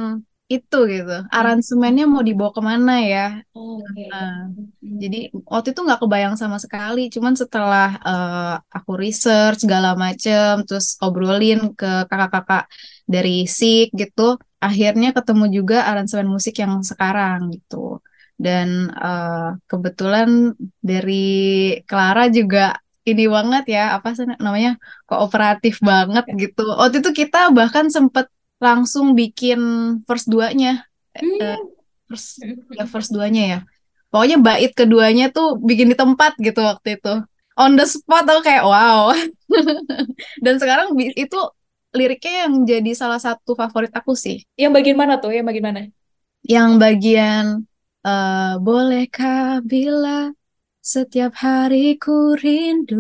itu 0.50 0.78
gitu. 0.90 1.14
Aransemennya 1.30 2.10
mau 2.10 2.26
dibawa 2.26 2.52
ke 2.58 2.62
mana 2.70 2.94
ya. 3.06 3.26
Oke. 3.54 4.10
Nah, 4.10 4.50
jadi 4.82 5.30
waktu 5.46 5.68
itu 5.78 5.82
nggak 5.86 6.02
kebayang 6.02 6.36
sama 6.42 6.58
sekali. 6.58 7.02
Cuman 7.14 7.34
setelah 7.38 7.88
eh, 8.02 8.56
aku 8.78 8.92
research 8.98 9.62
segala 9.64 9.94
macem, 9.94 10.66
terus 10.66 10.98
obrolin 11.06 11.78
ke 11.78 12.10
kakak-kakak 12.10 12.66
dari 13.06 13.46
SIK 13.46 13.94
gitu, 13.94 14.42
akhirnya 14.58 15.14
ketemu 15.14 15.46
juga 15.54 15.86
aransemen 15.86 16.26
musik 16.34 16.58
yang 16.58 16.82
sekarang 16.82 17.54
gitu. 17.54 18.02
Dan 18.34 18.90
eh, 18.90 19.50
kebetulan 19.70 20.58
dari 20.82 21.22
Clara 21.86 22.26
juga 22.34 22.74
ini 23.08 23.24
banget 23.32 23.64
ya, 23.76 23.82
apa 23.96 24.08
sih 24.18 24.26
namanya 24.46 24.76
kooperatif 25.10 25.80
banget 25.84 26.24
gitu. 26.42 26.62
Waktu 26.80 27.00
itu 27.04 27.12
kita 27.26 27.50
bahkan 27.56 27.88
sempet 27.92 28.28
langsung 28.60 29.16
bikin 29.20 29.60
verse 30.08 30.28
duanya, 30.28 30.84
eh, 31.16 31.24
Hmm. 31.24 31.64
verse 32.10 32.28
ya 32.78 32.84
verse 32.90 33.12
duanya 33.16 33.42
ya. 33.54 33.58
Pokoknya 34.12 34.38
bait 34.42 34.72
keduanya 34.74 35.26
tuh 35.36 35.58
bikin 35.62 35.88
di 35.94 35.96
tempat 35.98 36.34
gitu 36.42 36.60
waktu 36.66 36.98
itu. 36.98 37.10
On 37.60 37.72
the 37.78 37.86
spot 37.86 38.26
aku 38.26 38.42
kayak 38.48 38.64
wow. 38.66 39.12
Dan 40.44 40.56
sekarang 40.62 40.96
itu 40.98 41.40
liriknya 41.96 42.46
yang 42.46 42.54
jadi 42.70 42.92
salah 42.94 43.18
satu 43.22 43.58
favorit 43.58 43.90
aku 43.94 44.14
sih. 44.14 44.46
yang 44.62 44.72
bagian 44.76 44.98
mana 45.00 45.18
tuh 45.18 45.34
yang 45.34 45.46
bagian 45.50 45.66
mana 45.74 45.82
Yang 46.46 46.70
bagian 46.84 47.46
eh, 48.08 48.54
bolehkah 48.66 49.62
bila 49.72 50.32
setiap 50.94 51.32
hari 51.46 51.78
ku 52.04 52.16
rindu, 52.44 52.96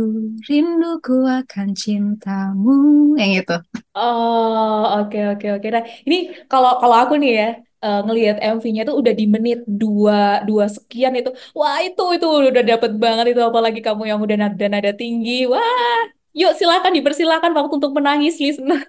rinduku 0.48 1.15
akan 1.39 1.67
cintamu. 1.81 2.72
Yang 3.19 3.31
itu. 3.41 3.55
oh 3.96 4.79
oke 5.00 5.17
oke 5.31 5.46
oke. 5.55 5.67
Nah 5.75 5.84
ini 6.08 6.15
kalau 6.51 6.69
kalau 6.81 6.96
aku 7.01 7.13
nih 7.22 7.31
ya 7.39 7.46
eh, 7.84 7.98
ngelihat 8.05 8.36
MV-nya 8.53 8.81
tuh 8.89 8.96
udah 9.01 9.13
di 9.19 9.25
menit 9.34 9.58
dua 9.81 10.13
dua 10.48 10.65
sekian 10.75 11.13
itu. 11.19 11.29
Wah 11.58 11.77
itu 11.86 12.01
itu 12.15 12.25
udah 12.51 12.63
dapet 12.72 12.91
banget 13.03 13.25
itu. 13.31 13.41
Apalagi 13.50 13.79
kamu 13.88 14.01
yang 14.12 14.19
udah 14.25 14.38
nada 14.43 14.65
nada 14.74 14.91
tinggi. 15.00 15.31
Wah 15.51 16.00
yuk 16.39 16.51
silakan 16.60 16.91
dipersilakan 16.98 17.51
waktu 17.58 17.74
untuk 17.79 17.91
menangis 17.98 18.36
listener 18.43 18.79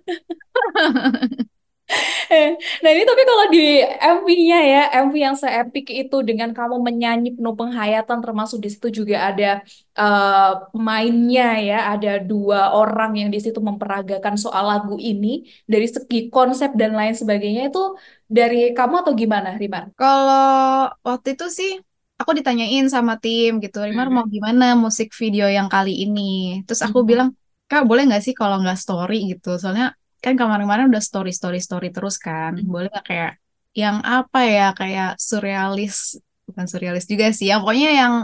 Eh, 0.76 1.44
Nah 2.82 2.90
ini 2.94 3.02
tapi 3.10 3.22
kalau 3.30 3.44
di 3.54 3.58
MV-nya 4.14 4.56
ya, 4.72 4.78
MV 5.04 5.14
yang 5.26 5.36
seepik 5.42 5.86
itu 6.00 6.16
dengan 6.28 6.50
kamu 6.58 6.76
menyanyi 6.86 7.28
penuh 7.36 7.54
penghayatan, 7.60 8.18
termasuk 8.24 8.58
di 8.64 8.68
situ 8.72 8.88
juga 8.98 9.16
ada 9.28 9.44
eh, 10.00 10.50
pemainnya 10.72 11.44
ya, 11.68 11.76
ada 11.92 12.08
dua 12.30 12.58
orang 12.78 13.10
yang 13.20 13.28
di 13.34 13.38
situ 13.44 13.58
memperagakan 13.68 14.34
soal 14.44 14.64
lagu 14.70 14.94
ini 15.10 15.28
dari 15.72 15.86
segi 15.94 16.16
konsep 16.34 16.70
dan 16.80 16.90
lain 16.98 17.14
sebagainya 17.20 17.62
itu 17.68 17.80
dari 18.36 18.56
kamu 18.76 18.94
atau 19.02 19.12
gimana, 19.22 19.48
Rimar? 19.60 19.84
Kalau 19.98 20.40
waktu 21.08 21.28
itu 21.34 21.44
sih 21.58 21.70
aku 22.20 22.30
ditanyain 22.38 22.84
sama 22.94 23.12
tim 23.22 23.48
gitu, 23.64 23.76
Rimar 23.86 24.08
mau 24.14 24.24
Mm-mm. 24.24 24.34
gimana 24.34 24.64
musik 24.84 25.08
video 25.20 25.44
yang 25.56 25.68
kali 25.74 25.90
ini? 26.02 26.20
Terus 26.66 26.82
aku 26.86 26.98
Mm-mm. 26.98 27.10
bilang, 27.10 27.28
Kak 27.68 27.82
boleh 27.88 28.02
nggak 28.08 28.22
sih 28.26 28.34
kalau 28.40 28.56
nggak 28.62 28.76
story 28.82 29.14
gitu? 29.30 29.48
Soalnya 29.60 29.86
kan 30.24 30.36
kemarin-kemarin 30.36 30.92
udah 30.92 31.02
story 31.02 31.32
story 31.32 31.58
story 31.64 31.88
terus 31.90 32.16
kan, 32.20 32.52
boleh 32.60 32.88
nggak 32.92 33.06
kayak 33.08 33.32
yang 33.72 33.96
apa 34.04 34.40
ya 34.44 34.66
kayak 34.76 35.10
surrealis, 35.16 36.20
bukan 36.46 36.66
surrealis 36.70 37.06
juga 37.06 37.26
sih, 37.32 37.46
yang 37.50 37.60
pokoknya 37.62 37.90
yang 38.00 38.14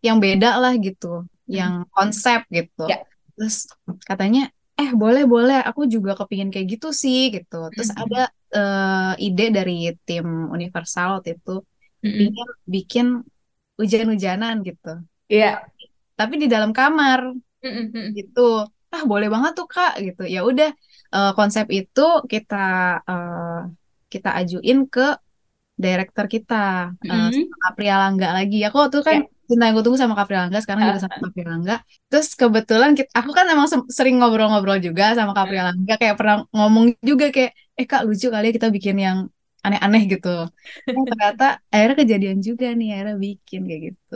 yang 0.00 0.16
beda 0.16 0.56
lah 0.62 0.72
gitu, 0.80 1.28
yang 1.44 1.84
konsep 1.92 2.40
gitu. 2.48 2.88
Ya. 2.88 3.04
Terus 3.36 3.68
katanya, 4.08 4.48
eh 4.80 4.90
boleh 4.96 5.24
boleh, 5.28 5.60
aku 5.60 5.84
juga 5.84 6.16
kepingin 6.16 6.48
kayak 6.48 6.66
gitu 6.76 6.88
sih 6.92 7.28
gitu. 7.36 7.68
Terus 7.72 7.90
ada 7.92 8.32
eh, 8.56 9.12
ide 9.26 9.44
dari 9.52 9.92
tim 10.08 10.26
Universal 10.48 11.20
waktu 11.20 11.36
itu 11.36 11.60
Mm-mm. 12.00 12.16
pingin 12.16 12.48
bikin 12.64 13.06
hujan-hujanan 13.76 14.64
gitu. 14.64 15.04
Iya. 15.28 15.68
Tapi 16.16 16.34
di 16.40 16.46
dalam 16.48 16.72
kamar 16.72 17.20
Mm-mm. 17.64 18.16
gitu. 18.16 18.68
Ah, 18.90 19.04
boleh 19.06 19.28
banget 19.30 19.52
tuh 19.54 19.68
Kak 19.68 20.00
gitu. 20.00 20.24
Ya 20.26 20.40
udah 20.42 20.72
eh, 21.14 21.30
konsep 21.38 21.66
itu 21.78 22.00
kita 22.32 22.56
eh, 23.10 23.58
kita 24.12 24.28
ajuin 24.40 24.78
ke 24.94 25.06
director 25.84 26.24
kita 26.34 26.54
Mm-mm. 27.04 27.30
sama 27.36 27.56
Kapria 27.64 27.94
Langga 28.02 28.28
lagi. 28.38 28.56
Aku 28.66 28.76
waktu 28.80 28.94
itu 29.00 29.04
kan 29.10 29.18
cinta 29.48 29.62
yang 29.66 29.74
gue 29.76 29.84
tunggu 29.86 30.00
sama 30.02 30.14
Kapria 30.18 30.40
Langga, 30.46 30.58
sekarang 30.62 30.82
juga 30.88 31.00
sama 31.04 31.16
Kapria 31.24 31.46
Langga. 31.52 31.74
Terus 32.10 32.28
kebetulan 32.40 32.90
kita, 32.98 33.10
aku 33.20 33.30
kan 33.38 33.46
emang 33.52 33.66
sering 33.98 34.14
ngobrol-ngobrol 34.20 34.78
juga 34.86 35.04
sama 35.18 35.32
Kapria 35.38 35.62
Langga, 35.72 35.94
kayak 36.00 36.16
pernah 36.20 36.36
ngomong 36.54 36.84
juga 37.02 37.26
kayak, 37.34 37.52
eh 37.78 37.86
kak 37.90 38.02
lucu 38.06 38.26
kali 38.34 38.44
ya 38.50 38.52
kita 38.58 38.68
bikin 38.76 38.96
yang 39.06 39.18
aneh-aneh 39.66 40.02
gitu. 40.12 40.28
Eh, 40.94 41.02
ternyata 41.08 41.44
akhirnya 41.72 41.96
kejadian 42.02 42.38
juga 42.48 42.66
nih, 42.78 42.88
akhirnya 42.94 43.16
bikin 43.26 43.60
kayak 43.68 43.80
gitu. 43.88 44.14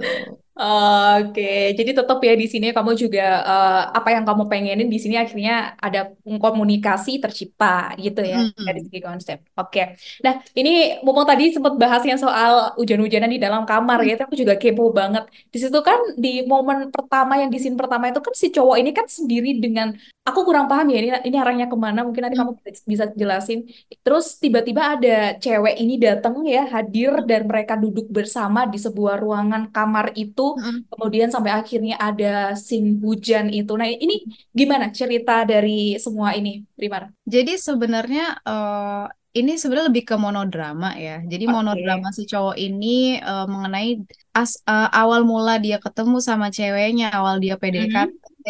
Oke, 0.58 1.42
jadi 1.78 1.90
tetap 1.99 2.18
ya 2.23 2.32
di 2.42 2.46
sini 2.52 2.66
kamu 2.76 2.92
juga 3.02 3.20
eh, 3.50 3.75
apa 3.99 4.08
yang 4.14 4.23
kamu 4.28 4.42
pengenin 4.50 4.87
di 4.94 4.99
sini 5.02 5.14
akhirnya 5.23 5.52
ada 5.87 5.99
komunikasi 6.44 7.11
tercipta 7.23 7.66
gitu 8.04 8.20
ya 8.32 8.38
Mm. 8.54 8.62
dari 8.68 8.80
segi 8.87 8.99
konsep. 9.06 9.38
Oke, 9.58 9.80
nah 10.25 10.34
ini 10.58 10.70
mumpung 11.04 11.26
tadi 11.30 11.44
sempat 11.54 11.75
bahas 11.82 12.02
yang 12.11 12.18
soal 12.25 12.52
hujan-hujanan 12.78 13.30
di 13.34 13.38
dalam 13.44 13.62
kamar 13.70 13.99
ya, 14.06 14.11
itu 14.14 14.23
aku 14.30 14.37
juga 14.42 14.54
kepo 14.62 14.82
banget. 15.00 15.25
Di 15.52 15.58
situ 15.62 15.78
kan 15.88 15.99
di 16.25 16.28
momen 16.50 16.78
pertama 16.94 17.32
yang 17.40 17.50
di 17.54 17.58
scene 17.62 17.75
pertama 17.80 18.04
itu 18.14 18.20
kan 18.26 18.34
si 18.42 18.46
cowok 18.54 18.76
ini 18.80 18.90
kan 18.99 19.06
sendiri 19.11 19.49
dengan 19.64 19.90
aku 20.28 20.40
kurang 20.49 20.66
paham 20.70 20.87
ya 20.92 20.96
ini 21.02 21.08
ini 21.28 21.37
arahnya 21.42 21.66
ke 21.73 21.76
mana 21.84 21.99
mungkin 22.06 22.23
nanti 22.30 22.38
kamu 22.40 22.52
bisa 22.92 23.04
jelasin. 23.20 23.58
Terus 24.04 24.25
tiba-tiba 24.42 24.82
ada 24.94 25.08
cewek 25.42 25.75
ini 25.82 25.94
datang 26.04 26.34
ya 26.54 26.62
hadir 26.75 27.11
dan 27.28 27.40
mereka 27.50 27.75
duduk 27.82 28.06
bersama 28.16 28.61
di 28.73 28.78
sebuah 28.87 29.14
ruangan 29.25 29.62
kamar 29.75 30.06
itu 30.23 30.43
Mm-mm. 30.52 30.76
kemudian 30.92 31.28
sampai 31.32 31.52
akhirnya 31.56 31.94
ada 31.96 32.52
scene 32.58 33.00
hujan 33.00 33.48
itu. 33.48 33.72
Nah, 33.80 33.88
ini 33.88 34.14
gimana 34.52 34.92
cerita 34.92 35.42
dari 35.48 35.96
semua 35.96 36.36
ini, 36.38 36.60
Primar? 36.76 37.08
Jadi 37.24 37.52
sebenarnya 37.56 38.24
eh, 38.44 39.04
ini 39.34 39.58
sebenarnya 39.58 39.90
lebih 39.90 40.04
ke 40.06 40.14
monodrama 40.14 40.94
ya. 40.94 41.18
Jadi 41.26 41.44
Oke. 41.50 41.54
monodrama 41.54 42.08
si 42.14 42.22
cowok 42.30 42.56
ini 42.58 43.18
eh, 43.18 43.46
mengenai 43.50 43.88
as, 44.34 44.52
eh, 44.62 44.88
awal 44.94 45.26
mula 45.26 45.58
dia 45.58 45.76
ketemu 45.82 46.16
sama 46.22 46.46
ceweknya, 46.54 47.10
awal 47.10 47.42
dia 47.42 47.54
PDKT, 47.58 48.46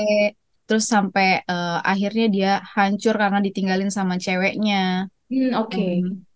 terus 0.69 0.85
sampai 0.85 1.41
eh, 1.45 1.79
akhirnya 1.81 2.27
dia 2.29 2.51
hancur 2.77 3.15
karena 3.17 3.41
ditinggalin 3.41 3.89
sama 3.89 4.21
ceweknya. 4.21 5.09
Hmm, 5.33 5.51
oke. 5.57 5.73
Dan, 5.73 5.89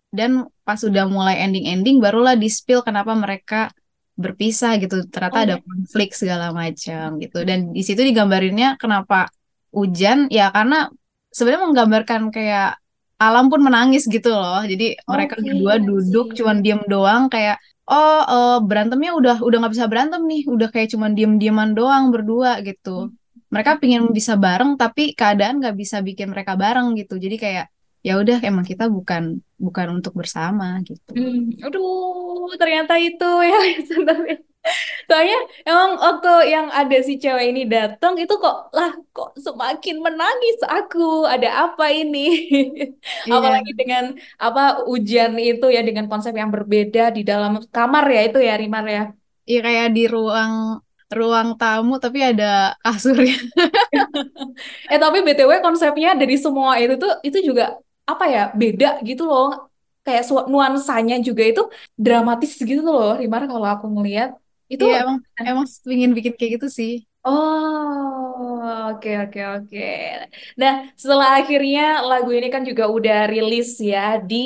dan 0.08 0.30
pas 0.64 0.80
udah 0.80 1.04
mulai 1.04 1.36
ending-ending 1.44 2.00
barulah 2.00 2.32
di-spill 2.32 2.80
kenapa 2.80 3.12
mereka 3.12 3.68
berpisah 4.22 4.72
gitu. 4.82 4.94
Ternyata 5.12 5.38
Oh, 5.38 5.44
ada 5.46 5.56
konflik 5.62 6.08
segala 6.20 6.46
macam 6.60 7.06
gitu. 7.22 7.38
Dan 7.48 7.58
di 7.76 7.82
situ 7.86 8.00
digambarinnya 8.02 8.68
kenapa 8.82 9.30
hujan 9.76 10.18
ya 10.32 10.50
karena 10.56 10.90
sebenarnya 11.36 11.62
menggambarkan 11.68 12.22
kayak 12.34 12.68
alam 13.18 13.44
pun 13.50 13.60
menangis 13.66 14.04
gitu 14.10 14.30
loh. 14.30 14.62
Jadi 14.66 14.84
mereka 15.12 15.34
Oke, 15.38 15.46
berdua 15.46 15.74
duduk 15.82 16.26
cuman 16.38 16.56
diem 16.64 16.82
doang 16.92 17.22
kayak 17.34 17.56
oh 17.90 18.18
eh, 18.34 18.58
berantemnya 18.68 19.10
udah 19.18 19.36
udah 19.46 19.56
nggak 19.62 19.74
bisa 19.74 19.86
berantem 19.90 20.22
nih, 20.30 20.42
udah 20.54 20.68
kayak 20.74 20.88
cuman 20.94 21.10
diem-dieman 21.18 21.70
doang 21.78 22.04
berdua 22.14 22.50
gitu. 22.66 23.10
Mereka 23.54 23.80
pingin 23.80 24.04
bisa 24.12 24.34
bareng 24.36 24.76
tapi 24.76 25.16
keadaan 25.18 25.54
nggak 25.62 25.76
bisa 25.82 25.96
bikin 26.04 26.28
mereka 26.34 26.52
bareng 26.62 26.86
gitu. 27.00 27.16
Jadi 27.16 27.36
kayak 27.40 27.66
ya 28.08 28.12
udah 28.22 28.38
emang 28.48 28.64
kita 28.64 28.84
bukan 28.96 29.22
bukan 29.60 29.86
untuk 30.00 30.12
bersama 30.20 30.80
gitu. 30.88 31.10
Hmm, 31.12 31.52
aduh, 31.60 32.48
ternyata 32.56 32.94
itu 32.96 33.28
ya 33.44 33.58
sebenarnya. 33.88 34.36
Soalnya 35.08 35.38
emang 35.64 35.90
waktu 35.96 36.28
yang 36.52 36.66
ada 36.68 36.96
si 37.00 37.16
cewek 37.22 37.46
ini 37.52 37.62
datang 37.64 38.14
itu 38.20 38.34
kok 38.36 38.56
lah 38.76 38.90
kok 39.16 39.36
semakin 39.36 39.96
menangis 40.00 40.58
aku. 40.64 41.28
Ada 41.34 41.48
apa 41.68 41.84
ini? 41.92 42.24
Iya. 43.28 43.34
Apalagi 43.40 43.72
dengan 43.76 44.04
apa 44.40 44.84
hujan 44.88 45.36
itu 45.36 45.66
ya 45.68 45.80
dengan 45.84 46.06
konsep 46.12 46.32
yang 46.32 46.50
berbeda 46.54 47.12
di 47.16 47.22
dalam 47.30 47.60
kamar 47.68 48.04
ya 48.08 48.20
itu 48.28 48.38
ya 48.40 48.54
Rimar 48.60 48.84
ya. 48.88 49.02
Iya 49.48 49.58
kayak 49.66 49.86
di 49.96 50.02
ruang 50.08 50.52
ruang 51.08 51.48
tamu 51.60 51.96
tapi 52.04 52.18
ada 52.20 52.76
kasurnya. 52.84 53.36
Eh 54.92 54.98
tapi 55.00 55.18
BTW 55.26 55.50
konsepnya 55.64 56.10
dari 56.20 56.36
semua 56.36 56.76
itu 56.82 56.94
tuh 57.02 57.12
itu 57.24 57.38
juga 57.48 57.78
apa 58.10 58.24
ya 58.34 58.40
beda 58.60 58.86
gitu 59.08 59.22
loh. 59.30 59.46
Kayak 60.04 60.22
nuansanya 60.52 61.14
juga 61.26 61.42
itu 61.50 61.60
dramatis 62.04 62.50
gitu 62.70 62.80
loh 62.96 63.08
Rimar 63.20 63.42
kalau 63.50 63.66
aku 63.74 63.86
ngelihat. 63.94 64.28
Itu 64.72 64.84
Iya 64.84 64.94
emang 65.00 65.16
emang 65.48 65.66
pengen 65.88 66.10
bikin 66.16 66.32
kayak 66.38 66.52
gitu 66.56 66.68
sih. 66.78 66.90
Oh, 67.24 68.88
oke 68.88 69.08
oke 69.22 69.40
oke. 69.54 69.78
Nah, 70.60 70.72
setelah 71.00 71.28
akhirnya 71.38 71.80
lagu 72.08 72.30
ini 72.38 72.48
kan 72.54 72.62
juga 72.70 72.84
udah 72.96 73.16
rilis 73.32 73.68
ya 73.92 73.98
di 74.30 74.36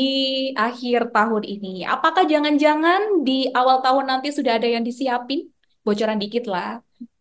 akhir 0.64 1.00
tahun 1.14 1.42
ini. 1.52 1.68
Apakah 1.92 2.22
jangan-jangan 2.32 3.00
di 3.26 3.32
awal 3.58 3.76
tahun 3.84 4.04
nanti 4.10 4.28
sudah 4.38 4.52
ada 4.58 4.68
yang 4.74 4.82
disiapin? 4.88 5.40
Bocoran 5.86 6.18
dikit 6.22 6.44
lah. 6.52 6.68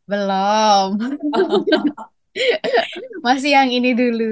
Belum. 0.09 0.97
Masih 3.25 3.51
yang 3.57 3.69
ini 3.71 3.91
dulu. 3.97 4.23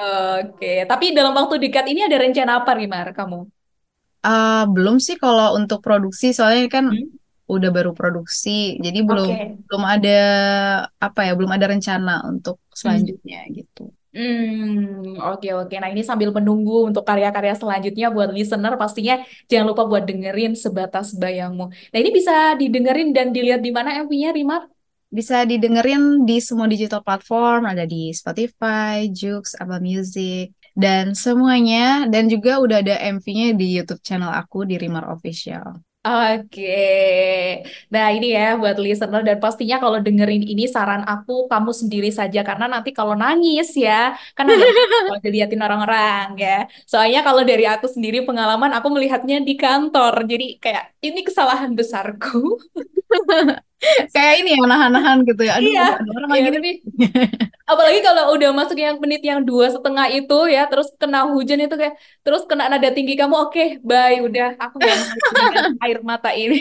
Oke, 0.00 0.66
tapi 0.90 1.04
dalam 1.16 1.32
waktu 1.38 1.54
dekat 1.64 1.84
ini 1.92 2.00
ada 2.06 2.16
rencana 2.24 2.52
apa, 2.60 2.70
Rimar, 2.78 3.06
kamu? 3.16 3.36
Ah, 4.28 4.56
belum 4.74 4.96
sih 5.06 5.16
kalau 5.22 5.46
untuk 5.58 5.78
produksi 5.86 6.24
soalnya 6.36 6.64
kan 6.76 6.86
Hmm? 6.88 7.16
udah 7.54 7.70
baru 7.76 7.90
produksi. 7.98 8.48
Jadi 8.84 8.98
belum 9.08 9.28
Oke. 9.30 9.58
belum 9.66 9.84
ada 9.94 10.10
apa 11.06 11.20
ya, 11.26 11.30
belum 11.38 11.52
ada 11.56 11.66
rencana 11.72 12.10
untuk 12.30 12.56
selanjutnya 12.80 13.36
gitu. 13.56 13.80
Hmm, 14.16 15.20
oke 15.28 15.48
oke. 15.60 15.74
Nah, 15.80 15.88
ini 15.92 16.00
sambil 16.08 16.30
menunggu 16.36 16.72
untuk 16.88 17.04
karya-karya 17.08 17.52
selanjutnya 17.60 18.06
buat 18.14 18.30
listener 18.36 18.72
pastinya 18.80 19.14
jangan 19.50 19.66
lupa 19.70 19.82
buat 19.90 20.04
dengerin 20.08 20.52
Sebatas 20.64 21.06
Bayangmu. 21.20 21.64
Nah, 21.92 21.98
ini 22.02 22.10
bisa 22.18 22.32
didengerin 22.60 23.08
dan 23.16 23.26
dilihat 23.36 23.60
di 23.66 23.70
mana 23.76 23.90
MV-nya, 24.00 24.30
Rimar? 24.36 24.62
Bisa 25.10 25.46
didengerin 25.46 26.26
di 26.28 26.42
semua 26.42 26.66
digital 26.66 27.00
platform, 27.00 27.66
ada 27.66 27.86
di 27.86 28.10
Spotify, 28.12 29.06
Joox, 29.10 29.56
Apple 29.56 29.82
Music, 29.82 30.52
dan 30.76 31.14
semuanya. 31.16 32.04
Dan 32.10 32.26
juga 32.26 32.58
udah 32.60 32.82
ada 32.84 32.96
MV-nya 33.00 33.56
di 33.56 33.76
YouTube 33.76 34.02
channel 34.02 34.30
aku 34.30 34.66
di 34.68 34.76
Rimar 34.76 35.06
Official. 35.08 35.82
Oke. 36.06 36.62
Nah, 37.90 38.04
ini 38.14 38.26
ya 38.36 38.54
buat 38.60 38.78
listener 38.78 39.26
dan 39.26 39.38
pastinya 39.42 39.76
kalau 39.82 39.98
dengerin 40.06 40.42
ini 40.52 40.70
saran 40.70 41.02
aku 41.02 41.50
kamu 41.50 41.70
sendiri 41.74 42.10
saja 42.14 42.46
karena 42.46 42.70
nanti 42.70 42.94
kalau 42.94 43.14
nangis 43.18 43.74
ya 43.74 44.14
kan 44.38 44.46
kalau 45.10 45.18
diliatin 45.18 45.58
orang-orang 45.66 46.38
ya. 46.38 46.70
Soalnya 46.86 47.26
kalau 47.26 47.42
dari 47.42 47.66
aku 47.66 47.86
sendiri 47.90 48.22
pengalaman 48.22 48.70
aku 48.78 48.86
melihatnya 48.94 49.42
di 49.42 49.58
kantor. 49.58 50.14
Jadi 50.30 50.62
kayak 50.62 50.94
ini 51.02 51.20
kesalahan 51.26 51.74
besarku. 51.74 52.54
Kayak 54.14 54.34
ini 54.40 54.48
ya, 54.56 54.58
nahan-nahan 54.72 55.18
gitu 55.28 55.42
ya. 55.48 55.52
Aduh, 55.58 55.70
Iya, 55.70 55.82
ada 56.00 56.10
orang 56.16 56.30
iya, 56.32 56.48
lagi 56.48 56.58
nih. 56.64 56.74
apalagi 57.70 57.98
kalau 58.06 58.22
udah 58.34 58.50
masuk 58.58 58.76
yang 58.84 58.96
menit 59.02 59.20
yang 59.30 59.40
dua 59.48 59.66
setengah 59.74 60.06
itu 60.16 60.34
ya, 60.54 60.60
terus 60.70 60.88
kena 61.00 61.18
hujan 61.32 61.58
itu 61.64 61.74
kayak, 61.80 61.94
terus 62.24 62.42
kena 62.50 62.64
nada 62.72 62.88
tinggi 62.96 63.12
kamu, 63.20 63.34
oke, 63.44 63.62
bye, 63.88 64.16
udah, 64.26 64.46
aku 64.62 64.76
gak 64.86 64.96
mau 65.00 65.08
air 65.84 65.98
mata 66.10 66.30
ini. 66.42 66.56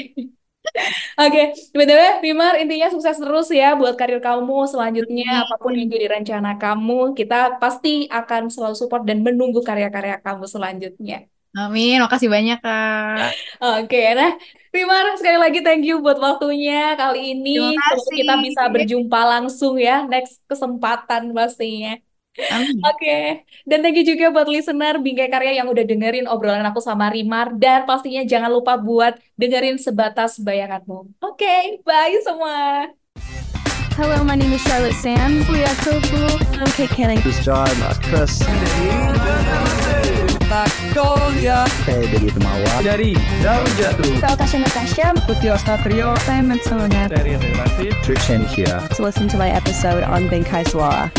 Oke, 1.19 1.39
BTW, 1.78 2.01
Rimar, 2.25 2.54
intinya 2.62 2.88
sukses 2.93 3.15
terus 3.21 3.47
ya 3.60 3.65
buat 3.80 3.93
karir 3.99 4.19
kamu 4.28 4.54
selanjutnya, 4.71 5.25
apa 5.43 5.56
pun 5.63 5.71
yang 5.78 5.88
jadi 5.93 6.06
rencana 6.15 6.49
kamu, 6.62 6.93
kita 7.19 7.36
pasti 7.62 7.89
akan 8.17 8.41
selalu 8.54 8.75
support 8.80 9.01
dan 9.10 9.17
menunggu 9.25 9.60
karya-karya 9.69 10.15
kamu 10.25 10.45
selanjutnya. 10.54 11.15
Amin, 11.56 12.04
makasih 12.04 12.28
banyak 12.28 12.60
Kak. 12.60 13.32
Oke, 13.63 14.12
nah 14.12 14.36
Rimar 14.76 15.15
sekali 15.15 15.39
lagi 15.39 15.63
thank 15.63 15.88
you 15.88 16.04
buat 16.04 16.20
waktunya 16.20 17.00
kali 17.00 17.32
ini. 17.32 17.56
Terima 17.56 17.80
Semoga 17.80 17.96
kasih. 17.96 18.15
kita 18.20 18.34
bisa 18.44 18.63
berjumpa 18.68 19.20
langsung 19.24 19.80
ya 19.80 20.04
next 20.04 20.44
kesempatan 20.52 21.32
pastinya. 21.32 21.96
Amin. 22.52 22.84
Oke, 22.84 23.48
dan 23.63 23.80
thank 23.80 23.96
you 23.96 24.04
juga 24.04 24.28
buat 24.36 24.52
listener 24.52 25.00
Bingkai 25.00 25.32
Karya 25.32 25.63
yang 25.63 25.72
udah 25.72 25.88
dengerin 25.88 26.28
obrolan 26.28 26.68
aku 26.68 26.84
sama 26.84 27.08
Rimar 27.08 27.56
dan 27.56 27.88
pastinya 27.88 28.28
jangan 28.28 28.52
lupa 28.52 28.76
buat 28.76 29.15
dengerin 29.39 29.80
sebatas 29.80 30.36
bayanganmu. 30.44 31.24
Oke, 31.24 31.80
bye 31.88 32.20
semua. 32.20 32.91
Hello, 33.96 34.28
my 34.28 34.36
name 34.36 34.52
is 34.52 34.60
Charlotte 34.68 35.00
Sam. 35.00 35.48
We 35.48 35.63
are 35.63 35.78
so 35.88 35.96
cool. 36.12 36.36
I'm 36.60 36.68
Kate 36.76 36.91
Canning. 36.91 37.24
This 37.24 37.39
is 37.39 37.48
John, 37.48 37.72
Chris. 38.04 38.44
Magnolia 40.46 41.66
Saya 41.86 42.06
dari 42.06 42.30
Temawa. 42.30 42.74
dari 42.86 43.12
Daun 43.42 43.70
Jatuh 43.82 44.14
Saya 44.22 44.36
Tasha 44.38 44.58
Natasha. 44.62 45.08
Putih 45.26 45.58
Satrio 45.58 46.14
Saya 46.22 46.46
Matsona. 46.46 47.10
dari 47.10 47.34
Relatif 47.34 47.92
Trishan 48.06 48.46
here. 48.46 48.78
To 48.94 49.02
listen 49.02 49.26
to 49.34 49.38
my 49.42 49.50
episode 49.50 50.06
on 50.06 50.30
Benkai 50.30 50.62
Suara. 50.70 51.10